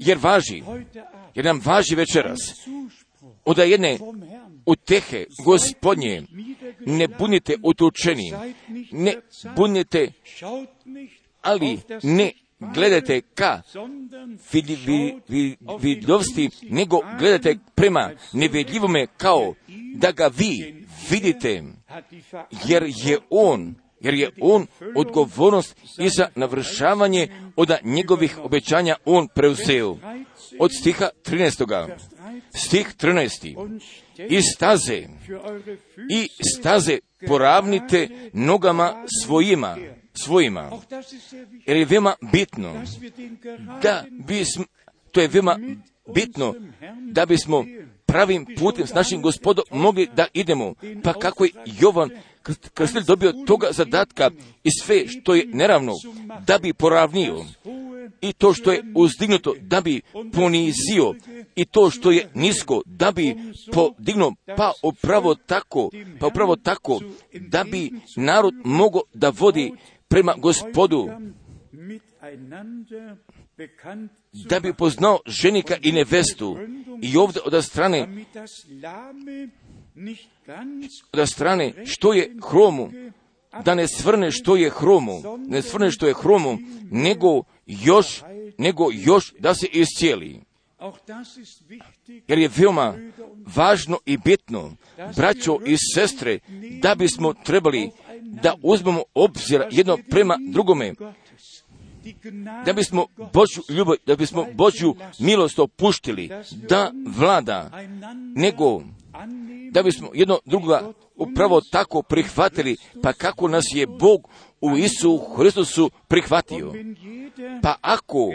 [0.00, 0.62] Jer važi,
[1.34, 2.38] jer nam važi večeras,
[3.44, 3.98] od jedne
[4.66, 6.22] utehe gospodnje,
[6.86, 8.32] ne budite utučeni,
[8.92, 9.14] ne
[9.66, 9.96] nicht
[11.42, 13.62] ali ne gledajte ka
[15.80, 19.54] vidljivosti, nego gledajte prema nevidljivome kao
[19.94, 21.62] da ga vi vidite,
[22.64, 29.96] jer je on, jer je on odgovornost i za navršavanje od njegovih obećanja on preuzeo.
[30.58, 31.90] Od stiha 13.
[32.54, 33.56] Stih 13.
[33.56, 33.82] und
[34.28, 35.08] I staze,
[36.10, 39.76] i staze poravnite nogama svojima,
[40.14, 40.70] svojima.
[41.66, 42.84] Jer je veoma bitno
[43.82, 44.64] da bismo,
[45.10, 45.58] to je veoma
[46.14, 46.54] bitno,
[47.12, 47.64] da bismo
[48.06, 50.74] pravim putem s našim gospodom mogli da idemo.
[51.02, 51.50] Pa kako je
[51.80, 52.10] Jovan
[52.42, 54.30] Krst- Krstitelj dobio toga zadatka
[54.64, 55.92] i sve što je neravno,
[56.46, 57.44] da bi poravnio
[58.20, 60.00] i to što je uzdignuto, da bi
[60.32, 61.14] ponizio
[61.56, 63.36] i to što je nisko, da bi
[63.72, 65.90] podignuo, pa upravo tako,
[66.20, 67.00] pa upravo tako,
[67.34, 69.72] da bi narod mogao da vodi
[70.10, 71.08] prema gospodu,
[74.32, 76.58] da bi poznao ženika i nevestu.
[77.02, 78.24] I ovdje od strane,
[81.12, 82.90] od strane što je hromu,
[83.64, 86.58] da ne svrne što je hromu, ne svrne što je hromu,
[86.90, 88.22] nego još
[88.60, 90.40] nego još da se iscijeli.
[92.28, 92.94] Jer je veoma
[93.56, 94.72] važno i bitno,
[95.16, 96.38] braćo i sestre,
[96.82, 97.90] da bismo trebali
[98.42, 100.94] da uzmemo obzira jedno prema drugome,
[102.64, 106.30] da bismo Božju ljubav, da bismo Božju milost opuštili,
[106.68, 107.70] da vlada,
[108.34, 108.82] nego
[109.70, 114.28] da bismo jedno drugoga upravo tako prihvatili, pa kako nas je Bog
[114.60, 116.72] u Isu Hristusu prihvatio.
[117.62, 118.32] Pa ako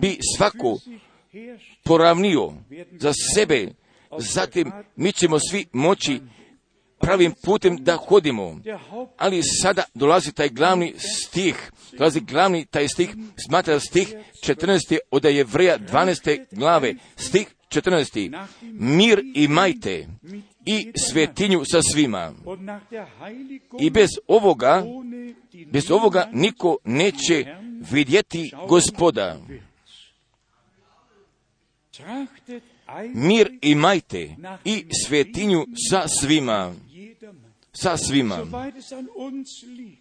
[0.00, 0.78] bi svako
[1.84, 2.52] poravnio
[2.98, 3.68] za sebe,
[4.18, 6.20] zatim mi ćemo svi moći
[6.98, 8.60] pravim putem da hodimo.
[9.16, 13.10] Ali sada dolazi taj glavni stih, dolazi glavni taj stih,
[13.46, 14.14] smatra stih
[14.46, 14.98] 14.
[15.10, 16.44] od Jevreja 12.
[16.52, 18.46] glave, stih 14.
[18.72, 20.06] Mir imajte
[20.66, 22.32] i svetinju sa svima.
[23.80, 24.84] I bez ovoga,
[25.66, 27.54] bez ovoga niko neće
[27.90, 29.38] vidjeti gospoda.
[33.14, 36.74] Mir imajte i svetinju sa svima.
[37.80, 38.46] Sa svima.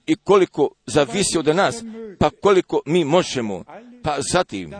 [0.05, 1.83] I koliko zavisi od nas,
[2.19, 3.63] pa koliko mi možemo,
[4.03, 4.73] pa zatim,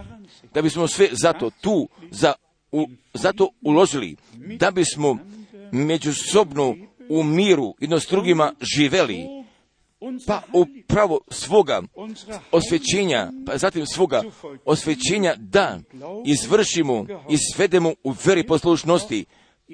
[0.54, 2.34] da bismo sve zato tu, za,
[2.72, 4.16] u, zato uložili,
[4.60, 5.18] da bismo
[5.72, 6.76] međusobno
[7.10, 9.26] u miru jedno s drugima živeli,
[10.28, 11.82] pa upravo svoga
[12.52, 14.24] osvećenja, pa zatim svoga
[14.66, 15.80] osvećenja da
[16.26, 19.26] izvršimo i svedemo u veri poslušnosti,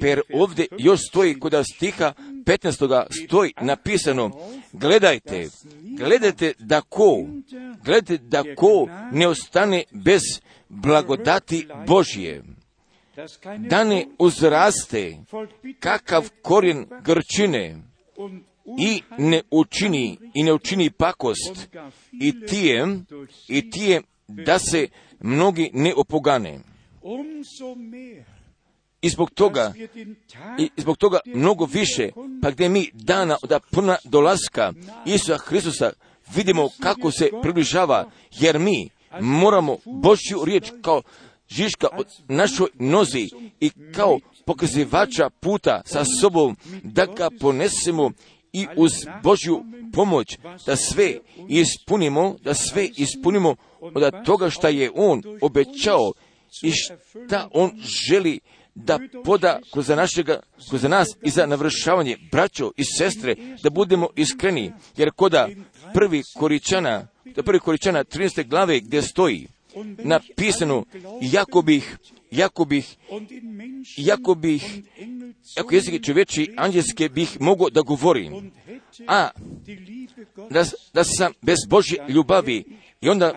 [0.01, 2.13] per ovdje još stoji kod stiha
[2.45, 3.05] 15.
[3.25, 4.31] stoji napisano,
[4.71, 5.49] gledajte,
[5.97, 7.25] gledajte da ko,
[7.83, 10.21] gledajte da ko ne ostane bez
[10.69, 12.43] blagodati Božje,
[13.69, 15.17] da ne uzraste
[15.79, 17.77] kakav korijen grčine
[18.79, 21.69] i ne učini i ne učini pakost
[22.21, 23.05] i tijem
[23.49, 24.87] i tijem da se
[25.19, 26.59] mnogi ne opogane.
[29.03, 29.73] I zbog toga,
[30.59, 32.09] i zbog toga mnogo više,
[32.41, 34.73] pa gdje mi dana od puna dolaska
[35.05, 35.91] Isusa Hristusa
[36.35, 38.89] vidimo kako se približava, jer mi
[39.21, 41.01] moramo Božju riječ kao
[41.49, 43.29] žiška od našoj nozi
[43.59, 48.11] i kao pokazivača puta sa sobom da ga ponesemo
[48.53, 48.91] i uz
[49.23, 51.17] Božju pomoć da sve
[51.49, 56.13] ispunimo, da sve ispunimo od toga što je On obećao
[56.63, 57.71] i šta On
[58.09, 58.39] želi
[58.75, 64.71] da poda kroz našega, kroz nas i za navršavanje braćo i sestre, da budemo iskreni,
[64.97, 65.49] jer koda
[65.93, 68.47] prvi koričana, da prvi koričana 13.
[68.47, 69.47] glave gdje stoji
[70.03, 70.85] napisano,
[71.21, 71.97] jako bih,
[72.31, 72.97] jako bih,
[73.97, 74.63] jako bih,
[75.57, 78.51] jako jezik čovječi anđelske bih mogao da govorim,
[79.07, 79.29] a
[80.49, 82.63] da, da sam bez Božje ljubavi
[83.03, 83.33] i onda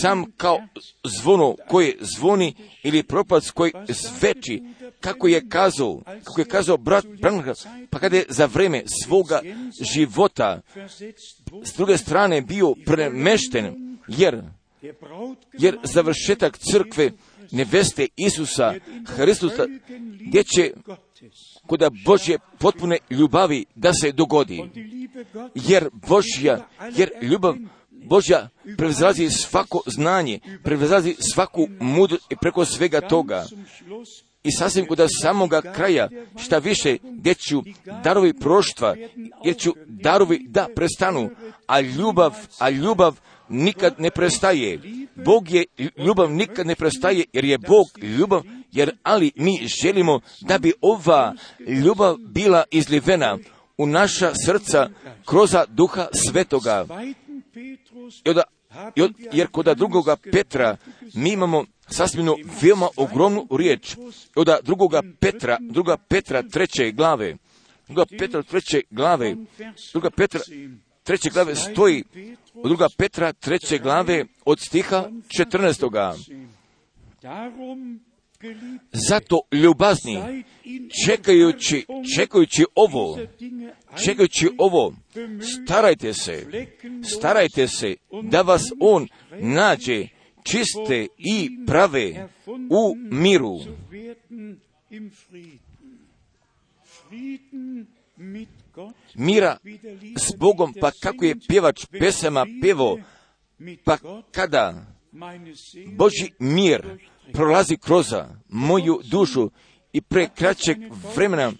[0.00, 0.58] sam kao
[1.04, 4.62] zvono koje zvoni ili propac koji sveči,
[5.00, 7.54] kako je kazao, kako je kazao brat Branham,
[7.90, 9.40] pa kada je za vreme svoga
[9.94, 10.60] života
[11.64, 14.42] s druge strane bio premešten, jer
[15.58, 17.10] jer završetak crkve
[17.50, 18.74] neveste Isusa
[19.06, 19.66] Hristusa,
[20.20, 20.72] gdje će
[21.66, 24.62] kod Božje potpune ljubavi da se dogodi.
[25.54, 27.54] Jer Božja, jer ljubav
[28.04, 33.44] Božja prevzazi svako znanje, prevzazi svaku mudrost i preko svega toga.
[34.44, 37.62] I sasvim kod samoga kraja, šta više, gdje ću
[38.04, 38.96] darovi proštva,
[39.44, 41.30] jer ću darovi da prestanu,
[41.66, 44.80] a ljubav, a ljubav nikad ne prestaje.
[45.14, 45.64] Bog je
[45.96, 47.86] ljubav nikad ne prestaje jer je Bog
[48.18, 48.42] ljubav,
[48.72, 51.34] jer ali mi želimo da bi ova
[51.84, 53.38] ljubav bila izlivena
[53.78, 54.88] u naša srca
[55.26, 56.86] kroz duha svetoga.
[59.32, 60.76] Jer kod drugoga Petra
[61.14, 62.26] mi imamo sasvim
[62.62, 63.96] veoma ogromnu riječ.
[64.34, 67.36] Od drugoga Petra, druga Petra treće glave,
[67.86, 69.36] druga Petra treće glave,
[69.92, 70.40] druga Petra
[71.02, 72.04] treće glave stoji
[72.54, 76.16] u druga Petra treće glave od stiha 14.
[78.92, 80.44] Zato ljubazni,
[81.06, 81.86] čekajući,
[82.16, 83.18] čekajući ovo,
[84.04, 84.94] čekajući ovo,
[85.64, 86.46] starajte se,
[87.18, 90.08] starajte se da vas on nađe
[90.42, 92.28] čiste i prave
[92.70, 93.58] u miru.
[99.14, 99.58] Mira
[100.16, 102.98] s Bogom, pa kako je pjevač pesama pevo,
[103.84, 103.98] pa
[104.30, 104.86] kada?
[105.96, 106.98] Boži mir
[107.32, 108.14] prolazi kroz
[108.48, 109.50] moju dušu
[109.92, 110.76] i pre kraćeg
[111.16, 111.52] vremena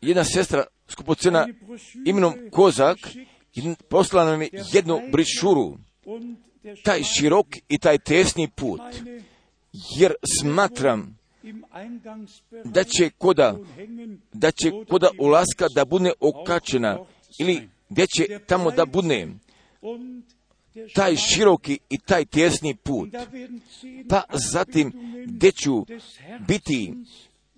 [0.00, 1.48] jedna sestra skupocena
[2.06, 2.98] imenom Kozak
[3.88, 5.78] poslala nam je jednu brišuru.
[6.84, 8.80] Taj širok i taj tesni put,
[9.98, 11.18] jer smatram
[12.64, 13.56] da će koda,
[14.32, 16.98] da će koda ulaska da bude okačena
[17.38, 19.28] ili gdje će tamo da bude
[20.94, 23.08] taj široki i taj tesni put.
[24.08, 24.22] Pa
[24.52, 24.92] zatim
[25.26, 25.86] gdje ću
[26.48, 26.94] biti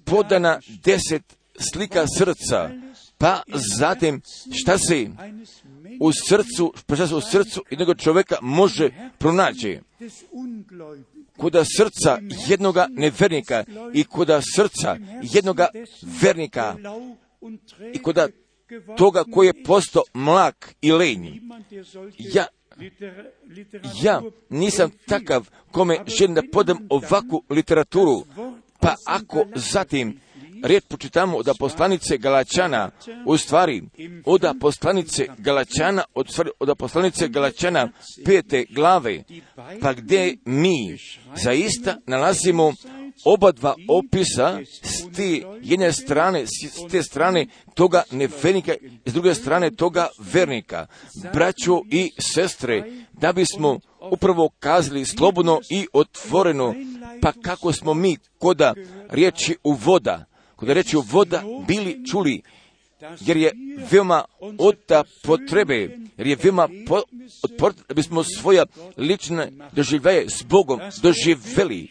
[0.05, 1.39] podana deset
[1.73, 2.71] slika srca,
[3.19, 3.43] pa
[3.79, 4.21] zatim
[4.53, 5.11] šta se
[6.01, 9.81] u srcu, pa šta se u srcu jednog čovjeka može pronaći.
[11.37, 13.65] Koda srca jednoga nevernika
[13.95, 15.69] i koda srca jednoga
[16.23, 16.77] vernika
[17.95, 18.33] i geworden
[18.97, 21.21] toga koji je postao mlak i lenj.
[21.21, 22.47] Niemand, der solche Ja,
[24.03, 28.25] ja nisam takav kome želim da podam ovakvu literaturu,
[28.81, 30.21] pa ako zatim
[30.63, 32.91] riječ počitamo od poslanice Galačana,
[33.27, 33.83] u stvari
[34.25, 37.89] od poslanice Galačana, od, od poslanice Galačana
[38.25, 39.23] pete glave,
[39.81, 40.99] pa gdje mi
[41.37, 42.73] zaista nalazimo
[43.25, 49.35] oba dva opisa s te jedne strane, s te strane toga nevernika i s druge
[49.35, 50.87] strane toga vernika.
[51.33, 56.75] Braćo i sestre, da bismo upravo kazali slobodno i otvoreno,
[57.21, 58.75] pa kako smo mi koda
[59.11, 60.25] riječi u voda,
[60.57, 62.43] koda riječi u voda bili čuli,
[63.21, 63.53] jer je
[63.91, 64.25] veoma
[64.59, 64.77] od
[65.25, 67.03] potrebe, jer je veoma po,
[67.43, 68.65] od da bismo svoja
[68.97, 71.89] lične doživljaje s Bogom doživjeli,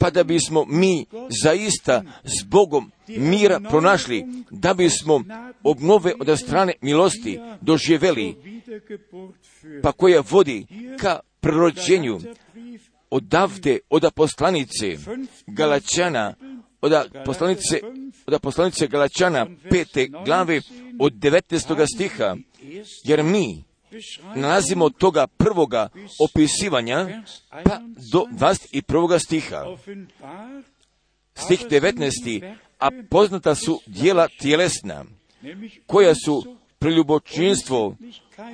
[0.00, 1.06] pa da bismo mi
[1.42, 5.24] zaista s Bogom mira pronašli, da bismo
[5.62, 7.40] obnove od strane milosti
[9.62, 9.82] führt.
[9.82, 10.66] pa koja vodi
[10.98, 12.20] ka prerođenju
[12.54, 14.96] Brief odavde od poslanice
[15.46, 16.34] Galačana,
[16.80, 16.92] od
[17.24, 17.80] poslanice,
[18.26, 20.60] od poslanice Galačana pete glave
[20.98, 21.86] od 19.
[21.94, 22.36] stiha,
[23.04, 23.69] jer mi
[24.34, 25.88] nalazimo toga prvoga
[26.20, 27.22] opisivanja
[27.64, 27.80] pa
[28.12, 29.18] do 21.
[29.18, 29.64] stiha.
[31.34, 32.54] Stih 19.
[32.78, 35.04] A poznata su dijela tjelesna,
[35.86, 37.96] koja su preljubočinstvo,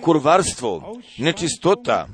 [0.04, 2.08] kurvarstvo, nečistota,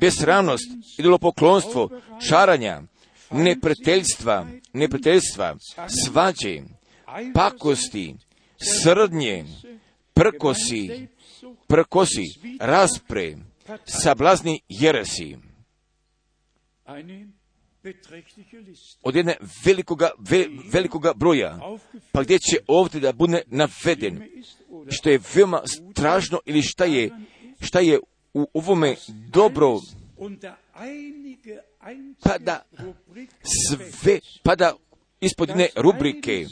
[0.00, 1.90] besramnost, idolopoklonstvo,
[2.28, 2.82] čaranja,
[3.30, 5.56] neprijateljstva, neprijateljstva,
[6.04, 6.62] svađe,
[7.34, 8.14] pakosti,
[8.82, 9.44] srdnje,
[10.14, 11.06] prkosi,
[11.66, 12.24] prkosi,
[12.60, 13.36] raspre,
[14.02, 15.36] sablazni jeresi.
[19.02, 21.58] Od jedne velikoga, ve- velikoga broja,
[22.12, 24.22] pa gdje će ovdje da bude naveden,
[24.90, 27.10] što je veoma strašno ili šta je,
[27.60, 27.98] šta je
[28.34, 28.96] u ovome
[29.30, 29.80] dobro,
[30.16, 31.56] unter einige
[32.22, 33.30] pa da einzige Rubrik
[34.00, 34.74] sve pada
[35.20, 36.46] ispod jedne rubrike.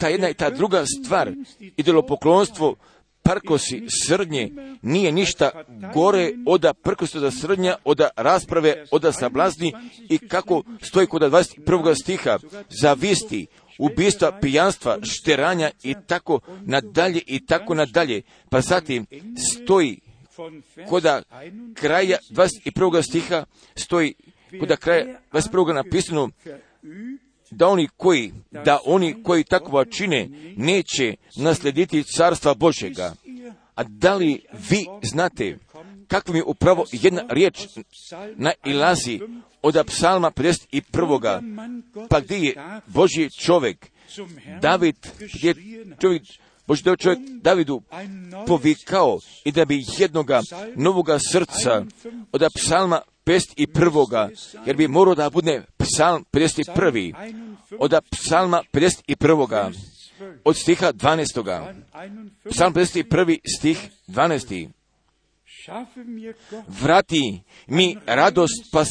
[0.00, 1.32] Ta jedna i ta druga stvar,
[1.76, 2.76] idolopoklonstvo,
[3.22, 4.50] prkosi, srdnje,
[4.82, 5.50] nije ništa
[5.94, 9.72] gore od prkosi od srdnja, od rasprave, od sablazni
[10.08, 11.94] i kako stoji kod 21.
[12.02, 12.38] stiha,
[12.80, 13.46] zavisti,
[13.78, 18.22] ubistva, pijanstva, šteranja i tako nadalje i tako nadalje.
[18.50, 19.06] Pa zatim
[19.52, 20.00] stoji
[20.36, 23.02] 21 kraja 21.
[23.02, 23.44] stiha
[23.76, 24.14] stoji
[24.60, 25.74] koda kraja 21.
[25.74, 26.30] napisano
[27.50, 33.14] da oni koji, da oni koji takva čine neće naslediti carstva Božega.
[33.74, 35.58] A da li vi znate
[36.10, 39.20] kakva mi upravo jedna riječ Psalm nailazi
[39.62, 41.40] od psalma 51.
[41.40, 42.54] Mann Gottes Pa gdje je
[42.86, 43.90] Božji čovjek,
[44.60, 44.96] David,
[45.42, 45.54] je
[46.00, 46.22] čovjek,
[46.66, 47.82] Božji čovjek Davidu
[48.46, 50.42] povikao i da bi jednoga
[50.76, 51.84] novoga srca
[52.32, 54.30] od psalma 51.
[54.66, 57.14] jer bi morao da bude psalm 51.
[57.78, 59.54] od psalma 51.
[59.54, 59.68] Vers
[60.18, 60.40] 12.
[60.44, 61.24] od stiha 12.
[61.34, 62.50] Psalm 51.
[62.50, 63.38] Psalm 51.
[63.58, 64.68] stih 12.
[65.62, 68.88] Schaffe mir Gott Vrati mi radost pas,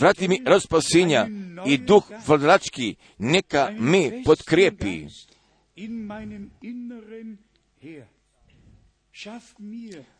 [0.00, 1.26] vrati mi radost spasenja
[1.66, 5.06] i duh vladački neka me potkrijepi.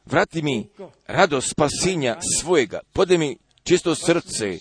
[0.06, 0.68] Vrati mi
[1.06, 2.80] radost spasenja svojega.
[2.92, 4.58] Podaj mi čisto srce.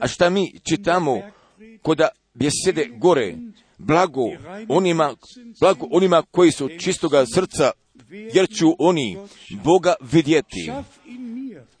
[0.00, 1.22] A šta mi čitamo
[1.82, 3.36] koda bjesede gore?
[3.78, 4.22] Blago
[4.68, 5.14] onima,
[5.60, 7.70] blago onima koji su čistoga srca,
[8.10, 9.18] jer ću oni
[9.64, 10.72] Boga vidjeti.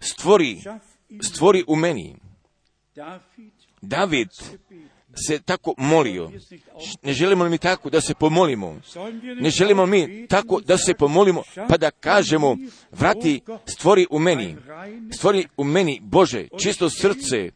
[0.00, 0.62] Stvori,
[1.22, 2.16] stvori u meni.
[3.80, 4.28] David
[5.26, 6.30] se tako molio.
[7.02, 8.80] Ne želimo li mi tako da se pomolimo?
[9.40, 12.56] Ne želimo mi tako da se pomolimo, pa da kažemo,
[12.92, 14.56] vrati, stvori u meni,
[15.12, 17.50] stvori u meni, Bože, čisto srce,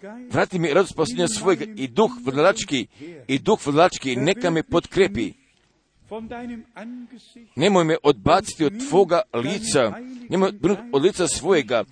[0.00, 2.86] Geist Vrati mi radost spasenja svojega i duh vladalački,
[3.28, 5.32] i duh vladalački neka me potkrepi.
[7.56, 9.92] Nemoj me odbaciti od tvoga lica,
[10.28, 10.52] nemoj
[10.92, 11.84] od lica svojega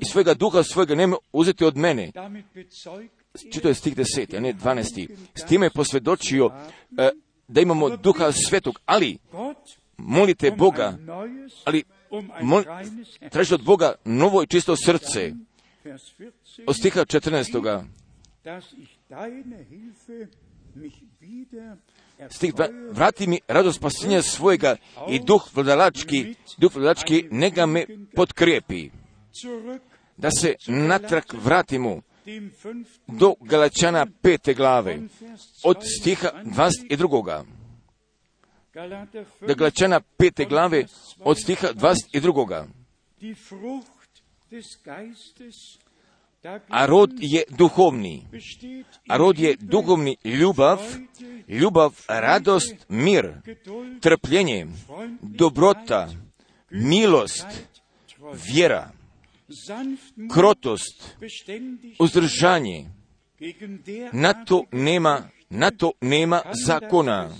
[0.00, 2.12] i svojega duha svojega, nemoj uzeti od mene.
[2.54, 5.08] bezeugt Čito je stih 10, a ne 12.
[5.34, 6.50] S time je posvjedočio
[6.98, 7.10] e,
[7.48, 9.18] da imamo duha svetog, ali
[9.96, 10.98] molite um Boga,
[11.64, 12.62] ali um mol,
[13.30, 15.32] tražite od Boga novo i čisto srce.
[15.84, 16.30] Vers 14,
[16.66, 17.84] Od stiha 14.
[22.30, 22.54] Stih
[22.90, 24.76] vrati mi radost spasenja svojega
[25.08, 28.90] i duh vladalački, duh vladalački nega me potkrijepi.
[29.44, 29.80] zurück
[30.16, 32.00] Da se natrag vratimo
[33.06, 34.98] do Galačana pete glave,
[35.64, 36.44] od 2 stiha an.
[36.46, 37.44] 22.
[38.74, 40.84] Galater Do 5, Galačana pete glave,
[41.20, 42.66] od stiha 22.
[46.68, 48.26] A rod je duhovni.
[49.08, 50.78] A rod je duhovni ljubav,
[51.48, 53.32] ljubav, radost, mir,
[54.00, 54.66] trpljenje,
[55.22, 56.08] dobrota,
[56.70, 57.46] milost,
[58.48, 58.90] vjera,
[60.34, 61.16] krotost,
[61.98, 62.90] uzdržanje.
[64.12, 67.30] Na to nema, na to nema zakona.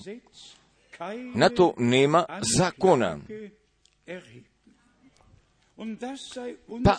[1.34, 2.24] Na to nema
[2.56, 3.18] zakona.
[6.84, 6.96] Pa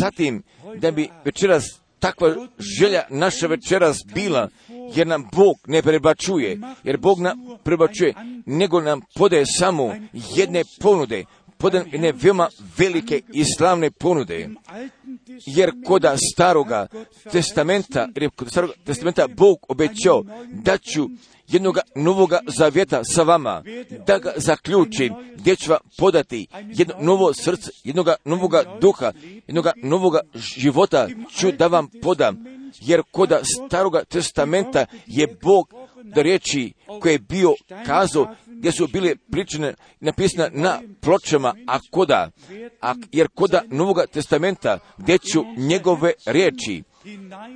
[0.00, 0.42] zatim,
[0.76, 1.64] da bi večeras
[1.98, 2.34] takva
[2.78, 4.48] želja naša večeras bila,
[4.94, 8.14] jer nam Bog ne prebačuje, jer Bog nam prebačuje,
[8.46, 9.94] nego nam podaje samo
[10.36, 11.24] jedne ponude,
[11.58, 12.48] podaje jedne veoma
[12.78, 14.48] velike i slavne ponude.
[15.46, 16.86] Jer koda staroga
[17.32, 21.08] testamenta, jer je kod staroga testamenta Bog obećao da ću
[21.48, 23.62] jednoga novoga zavjeta sa vama,
[24.06, 29.12] da ga zaključim, gdje ću vam podati jedno novo srce, jednoga novoga duha,
[29.46, 32.44] jednoga novoga života ću da vam podam,
[32.80, 37.54] jer koda staroga testamenta je Bog da riječi koje je bio
[37.86, 42.30] kazao, gdje su bile pričane, napisane na pločama, a koda,
[42.80, 46.82] a, jer koda novoga testamenta, gdje ću njegove riječi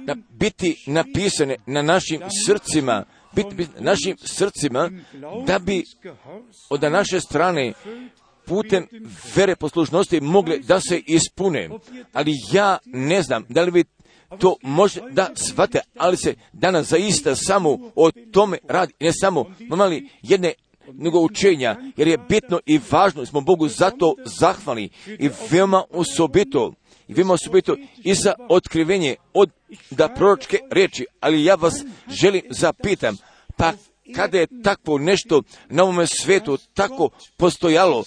[0.04, 3.04] na, biti napisane na našim srcima,
[3.36, 4.90] na našim srcima,
[5.46, 5.84] da bi
[6.70, 7.72] od naše strane
[8.44, 8.86] putem
[9.34, 11.70] vere poslušnosti mogle da se ispune.
[12.12, 13.84] Ali ja ne znam da li vi
[14.38, 18.92] to može da shvate, ali se danas zaista samo o tome radi.
[19.00, 20.52] Ne samo, mali jedne
[20.92, 26.72] nego učenja, jer je bitno i važno, smo Bogu zato zahvalni i veoma osobito,
[27.08, 29.50] i veoma osobito i za otkrivenje od
[29.90, 31.74] da proročke reči, ali ja vas
[32.08, 33.16] želim zapitam,
[33.56, 33.72] pa
[34.14, 38.04] kada je takvo nešto na ovome svetu tako postojalo,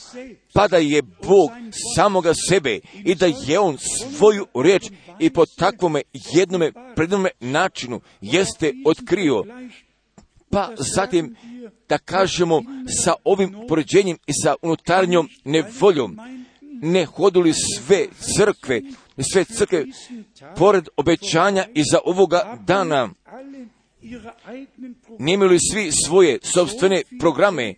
[0.53, 1.49] pa da je Bog
[1.95, 3.77] samoga sebe i da je On
[4.17, 4.83] svoju riječ
[5.19, 6.01] i po takvome
[6.33, 9.43] jednome prednome načinu jeste otkrio,
[10.49, 11.35] pa zatim
[11.89, 12.61] da kažemo
[13.03, 16.17] sa ovim poređenjem i sa unutarnjom nevoljom,
[16.85, 18.07] ne hodili sve
[18.37, 18.81] crkve,
[19.33, 19.85] sve crkve
[20.57, 23.09] pored obećanja i za ovoga dana,
[25.19, 27.73] nemaju svi svoje sobstvene programe,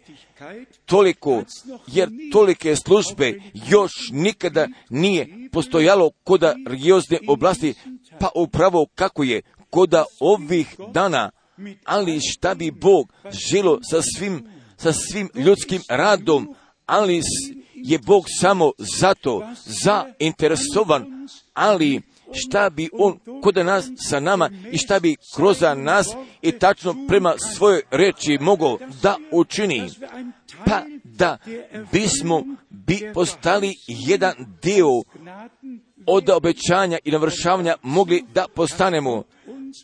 [0.86, 1.44] toliko,
[1.88, 7.74] jer tolike službe još nikada nije postojalo koda religiozne oblasti,
[8.20, 11.32] pa upravo kako je koda ovih dana,
[11.84, 13.14] ali šta bi Bog
[13.52, 14.48] želo sa svim,
[14.78, 16.56] sa svim ljudskim radom,
[16.86, 17.22] ali
[17.84, 22.02] je Bog samo zato zainteresovan, ali
[22.34, 26.08] šta bi on kod nas sa nama i šta bi kroz nas
[26.42, 29.90] i tačno prema svojoj reči mogao da učini.
[30.66, 31.38] Pa da
[31.92, 34.88] bismo bi postali jedan dio
[36.06, 39.24] od obećanja i navršavanja mogli da postanemo.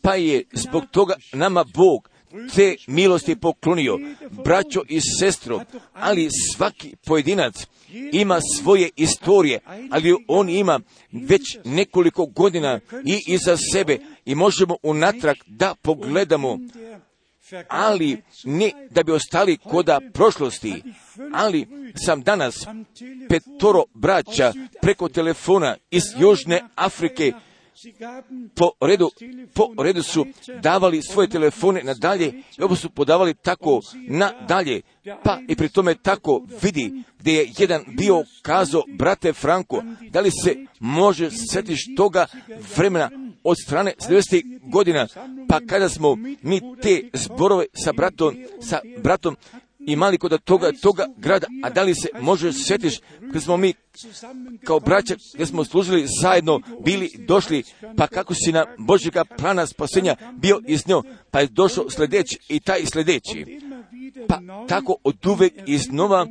[0.02, 2.10] Pa je zbog toga nama Bog
[2.56, 4.00] te milosti poklonio,
[4.46, 5.62] braćo i sestro,
[5.94, 7.68] ali svaki pojedinac
[8.12, 9.60] ima svoje istorije,
[9.91, 10.80] ali on ima
[11.12, 16.60] već nekoliko godina i iza sebe i možemo unatrag da pogledamo,
[17.68, 20.84] ali ne da bi ostali koda prošlosti,
[21.34, 21.68] ali
[22.06, 22.56] sam danas
[23.30, 27.34] petoro braća preko telefona iz Južne Afrike
[28.55, 29.09] po redu,
[29.53, 30.26] po redu su
[30.61, 34.82] davali svoje telefone na dalje i ovo su podavali tako na dalje.
[35.24, 40.32] Pa i pri tome tako vidi gdje je jedan bio kazao, brate Franko, da li
[40.43, 42.26] se može setiš toga
[42.78, 43.09] vremena
[43.43, 44.59] od strane 70.
[44.71, 45.07] godina,
[45.49, 49.36] pa kada smo mi te zborove sa bratom, sa bratom
[49.88, 53.00] imali kod toga, toga grada, a da li se može sjetiš
[53.34, 53.74] kad smo mi
[54.64, 57.64] kao braća, gdje smo služili zajedno, bili, došli,
[57.98, 62.60] pa kako si na Božjega plana spasenja bio iz njom, pa je došao sljedeći i
[62.60, 63.60] taj sljedeći.
[64.28, 66.28] Pa tako od uvek iznova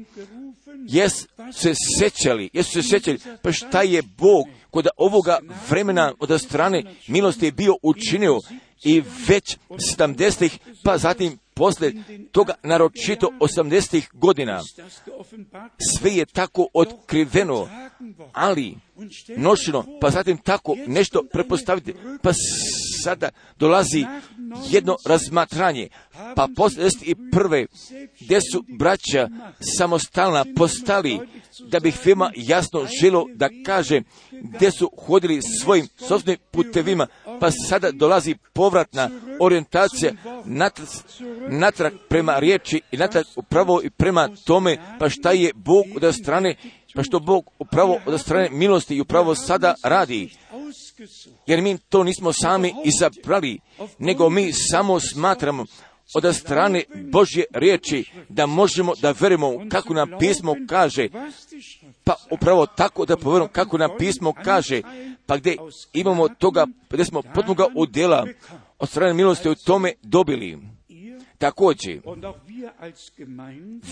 [0.88, 1.12] jes
[1.52, 5.38] se sećali, jesu se sećali, pa šta je Bog kod ovoga
[5.70, 8.38] vremena od strane milosti je bio učinio
[8.84, 9.56] i već
[9.98, 11.92] 70 pa zatim posle
[12.32, 14.60] toga naročito 80 godina.
[15.98, 17.68] Sve je tako otkriveno,
[18.32, 18.74] ali
[19.36, 22.30] nošeno, pa zatim tako nešto prepostaviti, pa
[23.04, 23.28] sada
[23.58, 24.06] dolazi
[24.70, 25.88] jedno razmatranje,
[26.36, 27.66] pa posle i prve,
[28.20, 29.28] gdje su braća
[29.78, 31.18] samostalna postali,
[31.68, 34.02] da bih svima jasno želo da kaže
[34.32, 37.06] gdje su hodili svojim sobstvenim putevima,
[37.40, 39.10] pa sada dolazi povratna
[39.40, 40.12] orijentacija
[41.48, 46.56] natrag prema riječi i natrag upravo i prema tome, pa šta je Bog od strane,
[46.94, 50.36] pa što Bog upravo od strane milosti i upravo sada radi.
[51.46, 53.58] Jer mi to nismo sami izabrali,
[53.98, 55.64] nego mi samo smatramo
[56.14, 61.08] od strane Božje riječi da možemo da verimo kako nam pismo kaže,
[62.04, 64.82] pa upravo tako da povjerujemo kako nam pismo kaže,
[65.26, 65.56] pa gdje
[65.92, 68.26] imamo toga, gdje smo potpuno udjela
[68.78, 70.58] od strane milosti u tome dobili.
[71.38, 72.00] Također,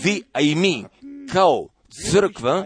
[0.03, 0.85] vi, a i mi,
[1.31, 1.67] kao
[2.11, 2.65] crkva,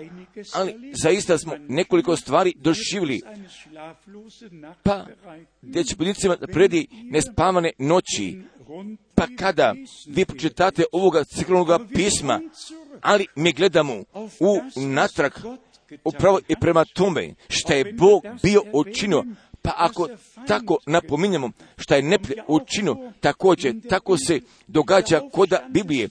[0.54, 3.22] ali zaista smo nekoliko stvari doživjeli.
[4.84, 5.06] Pa,
[5.62, 8.42] gdje će podnicima predi nespavane noći,
[9.16, 9.76] pa kada
[10.08, 12.42] vi pročitate ovoga ciklonoga pisma,
[13.02, 13.94] ali mi gledamo
[14.40, 15.32] u natrag
[16.04, 19.24] upravo i prema tome što je Bog bio učinio,
[19.62, 20.08] pa ako
[20.48, 26.10] tako napominjemo što je neplje učinio, također tako se događa koda Biblije.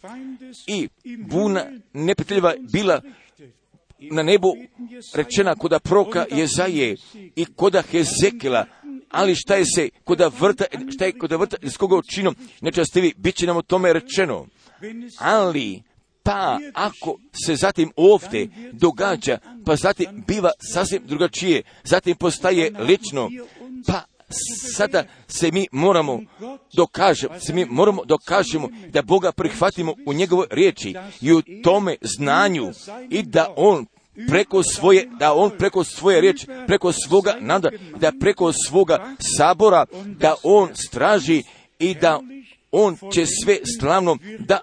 [0.67, 0.89] I
[1.19, 3.01] buna neprijateljeva bila
[3.99, 4.57] na nebu
[5.15, 6.97] rečena koda proka Jezaje
[7.37, 8.67] i koda Hezekila,
[9.11, 13.35] ali šta je se koda vrta, šta je koda vrta iz koga učinom nečastivi, bit
[13.35, 14.47] će nam o tome rečeno.
[15.19, 15.83] Ali,
[16.23, 23.29] pa ako se zatim ovdje događa, pa zatim biva sasvim drugačije, zatim postaje lično,
[23.87, 24.05] pa
[24.77, 26.21] sada se mi moramo
[26.77, 32.73] dokažemo, se mi moramo dokažemo da Boga prihvatimo u njegovoj riječi i u tome znanju
[33.11, 33.87] i da On
[34.29, 40.35] preko svoje, da on preko svoje riječi, preko svoga nada, da preko svoga sabora, da
[40.43, 41.43] on straži
[41.79, 42.21] i da
[42.73, 44.61] on će sve slavno da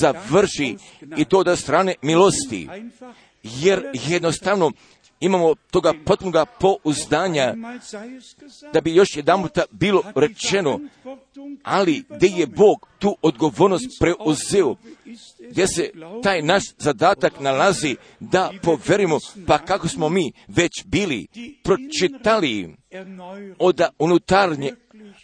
[0.00, 0.76] završi
[1.16, 2.68] i to da strane milosti.
[3.42, 4.72] Jer jednostavno
[5.22, 7.54] imamo toga potpunoga pouzdanja
[8.72, 10.80] da bi još jedan bilo rečeno,
[11.62, 14.76] ali gdje je Bog tu odgovornost preuzeo,
[15.50, 15.90] gdje se
[16.22, 21.26] taj naš zadatak nalazi da poverimo, pa kako smo mi već bili
[21.62, 22.74] pročitali
[23.58, 24.72] od unutarnje,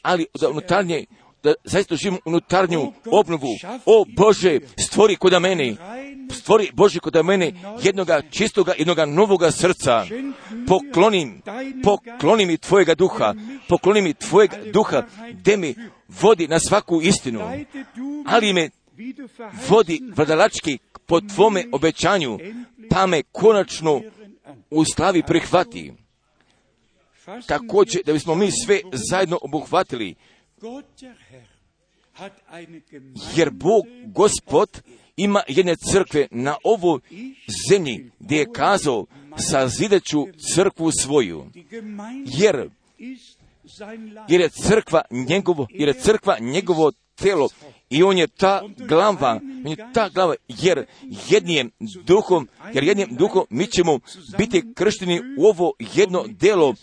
[0.02, 1.06] ali od unutarnje
[1.42, 3.48] da zaista živim unutarnju obnovu.
[3.86, 5.76] O Bože, stvori kod mene,
[6.30, 7.52] stvori Bože kod mene
[7.82, 10.06] jednoga čistoga, jednoga novoga srca.
[10.66, 11.42] Poklonim,
[11.84, 13.34] pokloni mi Tvojega duha,
[13.68, 15.02] pokloni mi Tvojega duha,
[15.32, 15.74] gdje mi
[16.08, 17.40] vodi na svaku istinu,
[18.26, 18.70] ali me
[19.68, 22.38] vodi vladalački po Tvome obećanju,
[22.90, 24.02] pa me konačno
[24.70, 25.92] u slavi prihvati.
[27.46, 30.14] Također, da bismo mi sve zajedno obuhvatili,
[33.36, 34.82] jer Bog, Gospod,
[35.18, 37.00] ima jedne crkve na ovoj
[37.70, 39.06] zemlji gdje je kazao
[39.50, 41.44] sazideću crkvu svoju.
[42.26, 42.70] Jer,
[44.28, 47.48] jer je crkva njegovo, jer je crkva njegovo telo
[47.90, 50.86] i on je ta glava, on je ta glava, jer
[51.28, 51.70] jednim
[52.04, 53.98] duhom, jer jednim duhom mi ćemo
[54.38, 56.74] biti kršteni u ovo jedno delo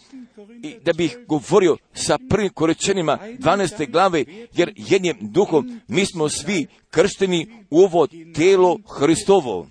[0.64, 3.92] i da bih govorio sa prvim korečenima 12.
[3.92, 9.68] glave, jer jednim duhom mi smo svi kršteni u ovo telo Hristovo.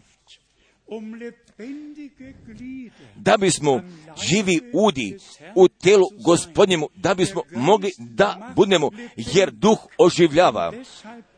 [3.16, 3.82] Da bismo
[4.28, 5.18] živi udi
[5.54, 10.72] u telu gospodnjemu, da bismo mogli da budemo, jer duh oživljava.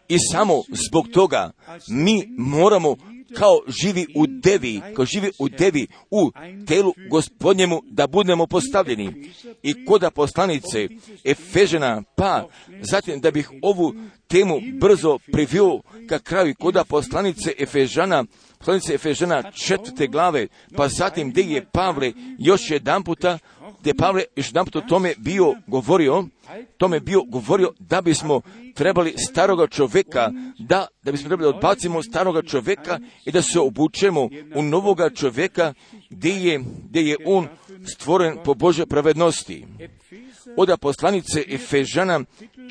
[0.09, 1.51] I samo zbog toga
[1.89, 2.97] mi moramo
[3.35, 6.31] kao živi u devi, kao živi u devi u
[6.67, 9.33] telu gospodnjemu da budemo postavljeni.
[9.63, 10.89] I koda poslanice
[11.25, 12.49] Efežena, pa
[12.81, 13.95] zatim da bih ovu
[14.29, 18.25] temu brzo privio ka kraju koda poslanice Efežana,
[18.59, 20.47] poslanice Efežana četvrte glave,
[20.77, 23.39] pa zatim gdje je Pavle još jedan puta
[23.81, 26.25] gdje Pavle još naputo tome bio govorio,
[26.77, 28.41] tome bio govorio da bismo
[28.75, 34.29] trebali staroga čovjeka, da, da bismo trebali da odbacimo staroga čovjeka i da se obučemo
[34.55, 35.75] u novoga čovjeka
[36.11, 37.49] gdje je, gdje je on
[37.85, 39.65] stvoren po Božoj pravednosti.
[40.57, 42.21] Od poslanice Efežana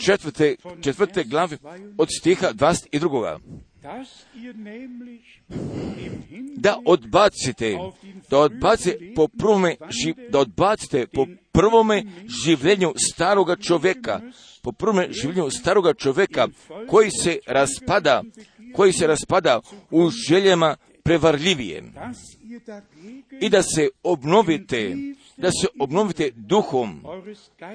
[0.06, 1.58] četvrte, četvrte glave
[1.98, 3.38] od stiha 22
[6.56, 7.78] da odbacite,
[8.30, 9.76] da odbacite po prvome,
[10.30, 12.04] da odbacite po prvome
[12.46, 14.22] življenju staroga čovjeka,
[14.62, 16.48] po prvome življenju staroga čovjeka
[16.90, 18.24] koji se raspada,
[18.74, 19.62] koji se raspada
[19.92, 21.84] u željama prevarljivije.
[23.42, 24.96] I da se obnovite,
[25.38, 27.04] da se obnovite duhom,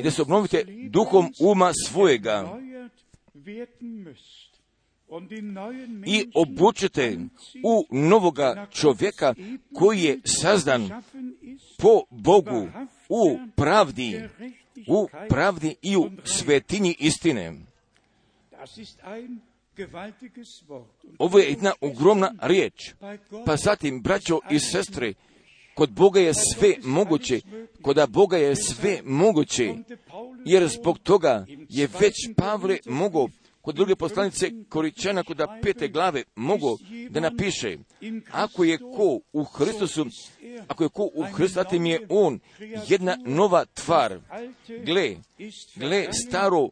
[0.01, 2.59] i da se obnovite duhom uma svojega
[6.07, 7.19] i obučete
[7.65, 9.35] u novoga čovjeka
[9.75, 11.03] koji je sazdan
[11.79, 12.69] po Bogu
[13.09, 14.23] u pravdi,
[14.89, 17.53] u pravdi i u svetinji istine.
[21.19, 22.95] Ovo je jedna ogromna riječ.
[23.47, 25.15] Pa zatim, braćo i sestre,
[25.75, 27.41] kod Boga je sve moguće,
[27.83, 29.75] kod Boga je sve moguće,
[30.45, 33.29] jer zbog toga je već Pavle mogao
[33.61, 36.79] kod druge poslanice Koričana kod pete glave mogu
[37.11, 37.77] da napiše
[38.33, 40.07] ako je ko u Hristusu
[40.69, 42.41] ako je ko u Hristu, zatim je on
[42.89, 44.19] jedna nova tvar.
[44.85, 45.17] Gle,
[45.77, 46.69] gle, staro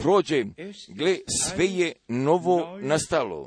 [0.00, 0.44] prođe,
[0.88, 3.46] gle, sve je novo nastalo.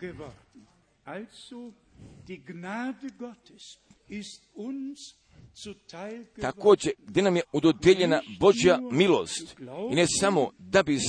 [6.42, 9.56] Također, gdje nam je udodeljena Božja milost.
[9.92, 11.04] I ne samo da, bis,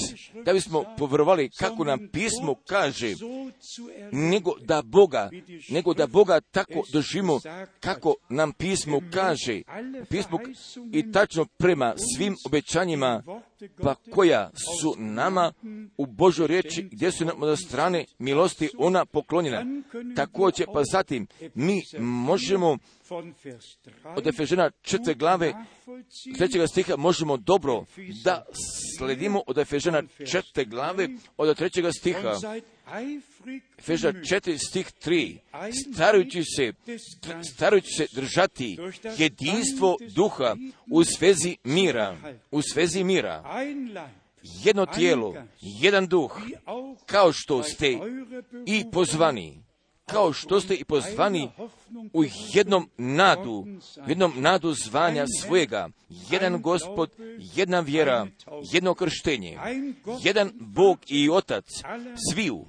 [0.44, 3.14] da bismo povjerovali kako nam pismo kaže,
[4.12, 5.30] nego da Boga,
[5.68, 7.40] nego da Boga tako doživimo
[7.80, 9.62] kako nam pismo kaže.
[10.10, 10.38] Pismo
[10.92, 13.22] i tačno prema svim obećanjima
[13.82, 15.52] pa koja su nama
[15.96, 19.64] u Božoj riječi gdje su nam od strane milosti ona poklonjena.
[20.16, 22.78] Također pa zatim mi možemo
[24.16, 25.52] od Efežena četve glave
[26.38, 27.84] trećega stiha možemo dobro
[28.24, 28.44] da
[28.98, 32.32] sledimo od Efežena četve glave od trećega stiha.
[33.78, 35.38] Efeža 4 stih 3,
[35.92, 36.72] starajući se,
[37.54, 38.76] starajući se držati
[39.18, 40.56] jedinstvo duha
[40.90, 42.16] u svezi mira,
[42.50, 43.64] u svezi mira.
[44.64, 45.34] Jedno tijelo,
[45.80, 46.40] jedan duh,
[47.06, 47.98] kao što ste
[48.66, 49.63] i pozvani,
[50.06, 51.50] kao što ste i pozvani
[52.12, 53.66] u jednom nadu,
[54.06, 55.88] jednom nadu zvanja svojega,
[56.30, 57.10] jedan gospod,
[57.54, 58.26] jedna vjera,
[58.72, 59.58] jedno krštenje,
[60.22, 61.64] jedan Bog i Otac
[62.32, 62.66] sviju,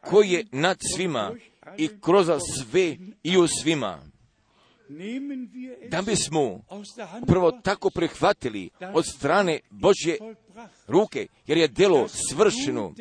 [0.00, 1.34] koji je nad svima
[1.76, 4.13] i kroz sve i u svima.
[5.88, 6.64] Da bismo
[7.26, 10.18] prvo tako prihvatili od strane Božje
[10.86, 12.94] ruke, jer je delo svršeno,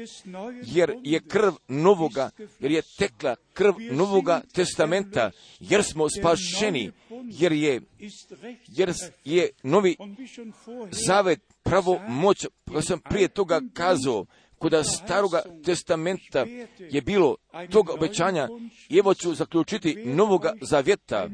[0.64, 2.30] jer je krv novoga,
[2.60, 6.91] jer je tekla krv novoga testamenta, jer smo spašeni,
[7.24, 7.82] jer je,
[8.68, 8.94] jer
[9.24, 9.95] je novi
[11.07, 14.26] zavet pravo moć, koja sam prije toga kazao,
[14.64, 14.73] kod
[15.03, 16.45] staroga testamenta
[16.91, 17.35] je bilo
[17.72, 18.48] tog obećanja
[18.99, 21.30] evo ću zaključiti novoga zavjeta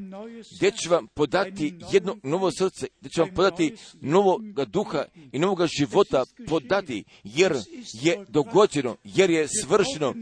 [0.58, 5.68] gdje ću vam podati jedno novo srce, gdje ću vam podati novoga duha i novoga
[5.80, 7.54] života podati jer
[8.02, 10.14] je dogođeno, jer je svršeno,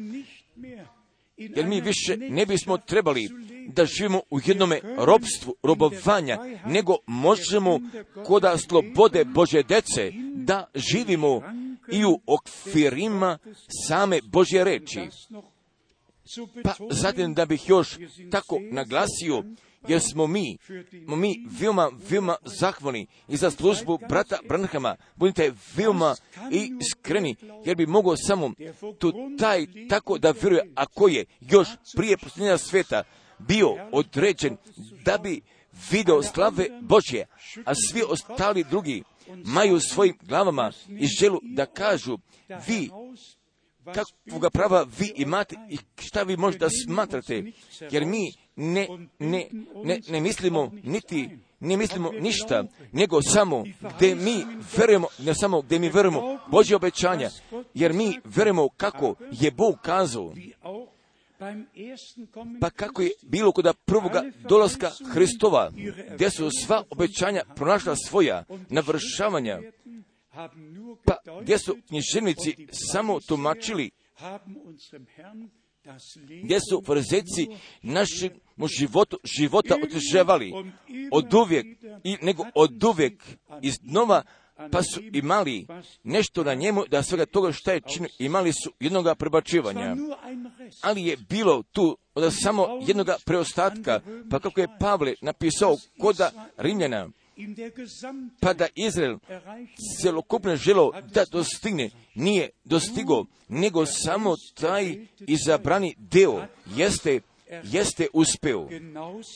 [1.38, 3.30] jer mi više ne bismo trebali
[3.68, 7.80] da živimo u jednome robstvu, robovanja, nego možemo
[8.26, 11.42] koda slobode Bože dece da živimo
[11.92, 13.38] i u okvirima
[13.88, 15.00] same Božje reči.
[16.64, 17.98] Pa zatim da bih još
[18.32, 19.44] tako naglasio,
[19.88, 20.58] jer smo mi,
[21.08, 24.96] mi veoma, veoma zahvalni i za službu brata Branhama.
[25.16, 26.16] Budite veoma
[26.52, 27.36] i skreni,
[27.66, 28.52] jer bi mogao samo
[29.00, 33.04] tu taj tako da vjeruje, ako je još prije posljednja sveta
[33.40, 34.58] bio određen
[35.06, 35.42] da bi
[35.92, 37.26] video slave Božje,
[37.66, 39.04] a svi ostali drugi
[39.46, 42.18] maju svojim glavama i želu da kažu
[42.68, 42.90] vi
[43.94, 47.44] kakvoga prava vi imate i šta vi možda smatrate,
[47.92, 48.88] jer mi ne,
[49.20, 49.48] ne,
[49.84, 51.30] ne, ne mislimo niti
[51.60, 53.64] ne mislimo ništa, nego samo
[53.96, 54.46] gdje mi
[54.78, 57.30] verujemo, ne samo gdje mi verujemo Božje obećanja,
[57.74, 60.34] jer mi verujemo kako je Bog kazao
[62.62, 65.72] pa kako je bilo kod prvoga dolaska Hristova,
[66.14, 69.62] gdje su sva obećanja pronašla svoja navršavanja,
[71.06, 73.92] pa gdje su književnici samo tumačili
[76.44, 77.48] gdje su farizeci
[77.82, 80.54] našemu životu, života otežavali
[81.12, 81.66] od uvijek,
[82.04, 83.24] i, nego od uvijek
[83.62, 84.24] iznova
[84.72, 85.68] pa su imali
[86.04, 89.96] nešto na njemu da svega toga što je činio, imali su jednoga prebačivanja.
[90.82, 94.02] Ali je bilo tu od samo jednoga preostatka,
[94.32, 97.10] pa kako je Pavle napisao koda Rimljana,
[98.40, 99.18] pa da Izrael
[100.02, 107.22] celokupno želo da dostigne, nije dostigo, nego samo taj izabrani deo jeste
[107.64, 108.70] jeste uspeo.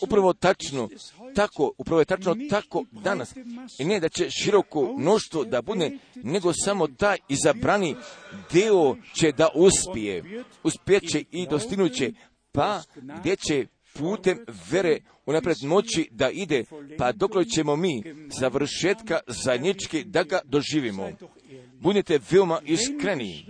[0.02, 0.90] Upravo tačno,
[1.36, 3.36] tako, upravo je tačno tako danas.
[3.80, 7.96] I ne da će široko mnoštvo da bude, nego samo taj izabrani
[8.54, 10.44] deo će da uspije.
[10.64, 12.12] Uspjeće i dostignuće,
[12.52, 12.82] pa
[13.20, 16.64] gdje će putem vere unapred moći da ide,
[16.98, 18.04] pa dok ćemo mi
[18.40, 21.10] završetka zajednički da ga doživimo.
[21.74, 23.46] Budite veoma iskreni.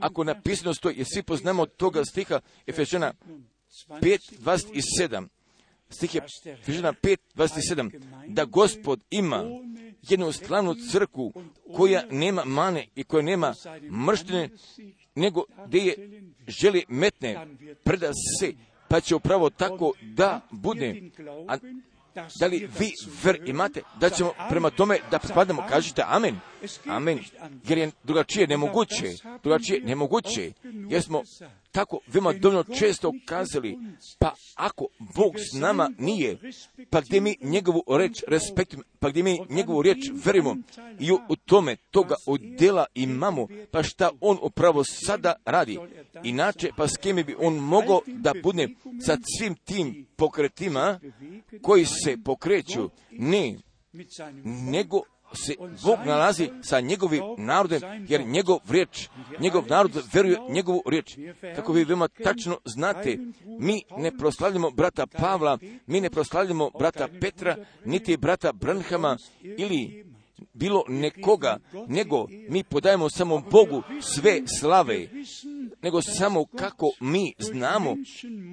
[0.00, 3.12] Ako napisano stoji, jer svi poznamo toga stiha Efežana
[3.88, 5.26] 5.27,
[5.90, 9.44] stih je Efežana 5.27, da gospod ima
[10.02, 11.32] jednu slavnu crku
[11.76, 13.54] koja nema mane i koja nema
[14.06, 14.48] mrštine,
[15.14, 17.46] nego gdje je želi metne,
[17.84, 18.10] preda
[18.40, 18.52] se,
[18.88, 21.02] pa će upravo tako da bude.
[21.48, 21.56] A
[22.38, 22.92] da li vi
[23.24, 26.40] ver imate da ćemo prema tome da pripadamo, kažete amen,
[26.86, 27.18] amen,
[27.68, 30.52] jer je drugačije nemoguće, drugačije nemoguće,
[30.90, 31.22] jer smo
[31.72, 33.78] tako veoma dovoljno često kazali,
[34.18, 36.38] pa ako Bog s nama nije,
[36.90, 40.56] pa gdje mi njegovu reč respektujemo, pa gdje mi njegovu riječ verimo
[41.00, 45.78] i u, tome toga udjela imamo, pa šta on upravo sada radi.
[46.22, 48.68] Inače, pa s kime bi on mogao da bude
[49.06, 51.00] sa svim tim pokretima
[51.62, 53.56] koji se pokreću, ne,
[54.44, 55.00] nego
[55.34, 55.54] se
[55.84, 59.08] Bog nalazi sa njegovim narodom, jer njegov riječ,
[59.40, 61.18] njegov narod veruje njegovu riječ.
[61.56, 63.18] Kako vi veoma tačno znate,
[63.60, 70.04] mi ne proslavljamo brata Pavla, mi ne proslavljamo brata Petra, niti brata Branhama ili
[70.52, 71.58] bilo nekoga,
[71.88, 75.08] nego mi podajemo samo Bogu sve slave,
[75.84, 77.96] nego samo kako mi znamo,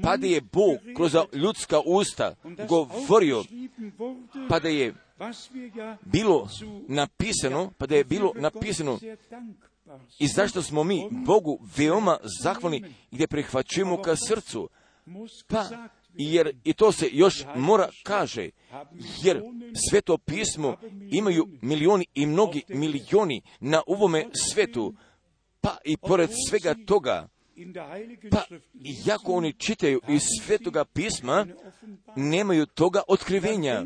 [0.03, 2.36] pa da je Bog kroz ljudska usta
[2.70, 3.44] govorio,
[4.49, 4.94] pa da je
[6.02, 6.49] bilo
[6.88, 8.99] napisano, pa da je bilo napisano
[10.20, 14.70] i zašto smo mi Bogu veoma zahvalni gdje prihvaćujemo ka srcu.
[15.48, 15.66] Pa,
[16.14, 18.49] jer i to se još mora kaže,
[19.24, 19.41] jer
[19.90, 20.78] sveto pismo
[21.12, 24.94] imaju milioni i mnogi milioni na ovome svetu,
[25.61, 27.27] pa i pored svega toga,
[28.31, 28.43] pa
[29.07, 31.47] iako oni čitaju iz svetoga pisma,
[32.15, 33.85] nemaju toga otkrivenja.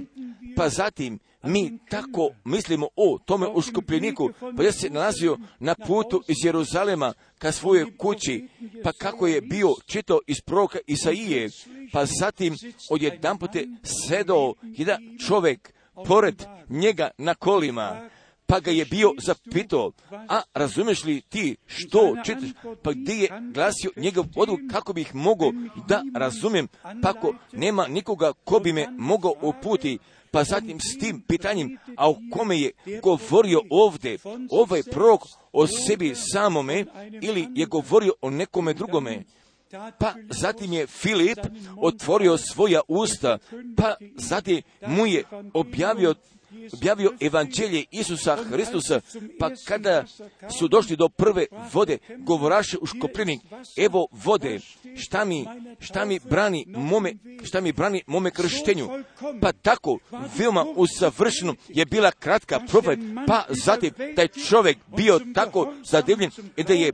[0.56, 6.36] Pa zatim mi tako mislimo o tome uškupljeniku, pa je se nalazio na putu iz
[6.46, 8.48] Jeruzalema ka svojoj kući,
[8.84, 11.50] pa kako je bio čitao iz proroka Isaije,
[11.94, 12.56] pa zatim
[12.92, 13.68] odjedanpute
[14.08, 15.74] sedao jedan čovjek
[16.08, 18.10] pored njega na kolima,
[18.46, 22.50] pa ga je bio zapitao, a razumiješ li ti što čitaš,
[22.84, 25.52] pa gdje je glasio njegov odluk kako bih mogao
[25.88, 26.68] da razumijem,
[27.02, 30.00] pa ako nema nikoga ko bi me mogao uputi,
[30.32, 32.72] pa zatim s tim pitanjem, a o kome je
[33.04, 34.18] govorio ovdje,
[34.50, 35.22] ovaj prorok
[35.54, 36.86] o sebi samome
[37.22, 39.24] ili je govorio o nekome drugome.
[40.00, 41.38] Pa zatim je Filip
[41.78, 43.38] otvorio svoja usta,
[43.78, 45.24] pa zatim mu je
[45.54, 46.16] objavio
[46.74, 49.02] objavio evanđelje Isusa Hristusa,
[49.40, 50.06] pa kada
[50.60, 53.42] su došli do prve vode, govoraše u škopljenik,
[53.78, 54.60] evo vode,
[54.96, 55.46] šta mi,
[55.80, 57.14] šta mi brani mome,
[57.44, 58.90] šta mi brani mome krštenju.
[59.42, 59.98] Pa tako,
[60.38, 66.32] veoma usavršeno je bila kratka profet, pa zatim taj čovjek bio tako zadivljen
[66.68, 66.92] da je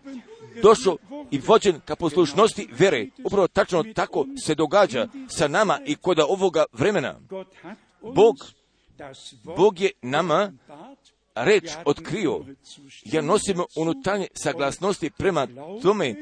[0.62, 0.98] došao
[1.32, 3.08] i vođen ka poslušnosti vere.
[3.24, 7.20] Upravo tačno tako se događa sa nama i kod ovoga vremena.
[8.02, 8.36] Bog
[9.44, 10.54] Bog je nama
[11.36, 12.46] reč otkrio,
[13.04, 15.48] jer nosimo unutarnje saglasnosti prema
[15.82, 16.16] tome,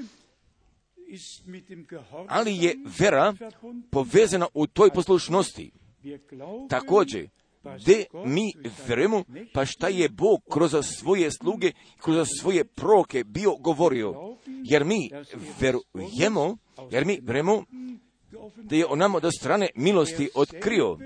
[2.27, 3.33] ali je vera
[3.91, 5.71] povezana u toj poslušnosti.
[6.69, 7.29] Također,
[7.63, 8.53] gdje mi
[8.87, 9.23] verujemo,
[9.53, 14.37] pa šta je Bog kroz svoje sluge, kroz svoje proke bio govorio.
[14.63, 15.09] Jer mi
[15.59, 16.57] verujemo,
[16.91, 17.63] jer mi verujemo
[18.55, 20.97] da je on nam od strane milosti otkrio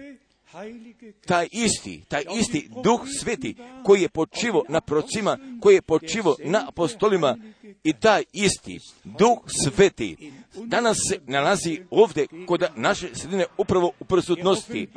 [1.26, 6.66] taj isti, taj isti duh sveti koji je počivo na procima, koji je počivo na
[6.68, 7.38] apostolima
[7.84, 14.88] i taj isti duh sveti danas se nalazi ovdje kod naše sredine upravo u prisutnosti,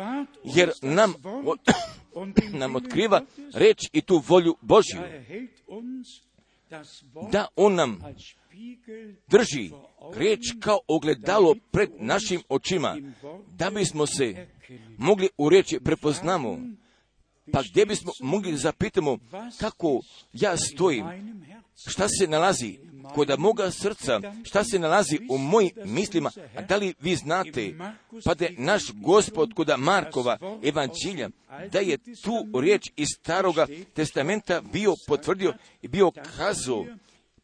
[0.44, 1.14] jer nam,
[2.60, 3.22] nam otkriva
[3.54, 5.00] reč i tu volju Božju.
[7.30, 8.02] Da on nam
[9.28, 9.70] drži
[10.14, 12.96] riječ kao ogledalo pred našim očima,
[13.52, 14.46] da bismo se
[14.98, 16.58] mogli u riječi prepoznamo,
[17.52, 19.18] pa gdje bismo mogli zapitamo
[19.60, 20.00] kako
[20.32, 21.06] ja stojim,
[21.86, 22.78] šta se nalazi
[23.14, 27.74] kod moga srca, šta se nalazi u mojim mislima, a da li vi znate,
[28.24, 31.28] pa da je naš gospod kod Markova evanđelja,
[31.72, 36.86] da je tu riječ iz staroga testamenta bio potvrdio i bio kazao,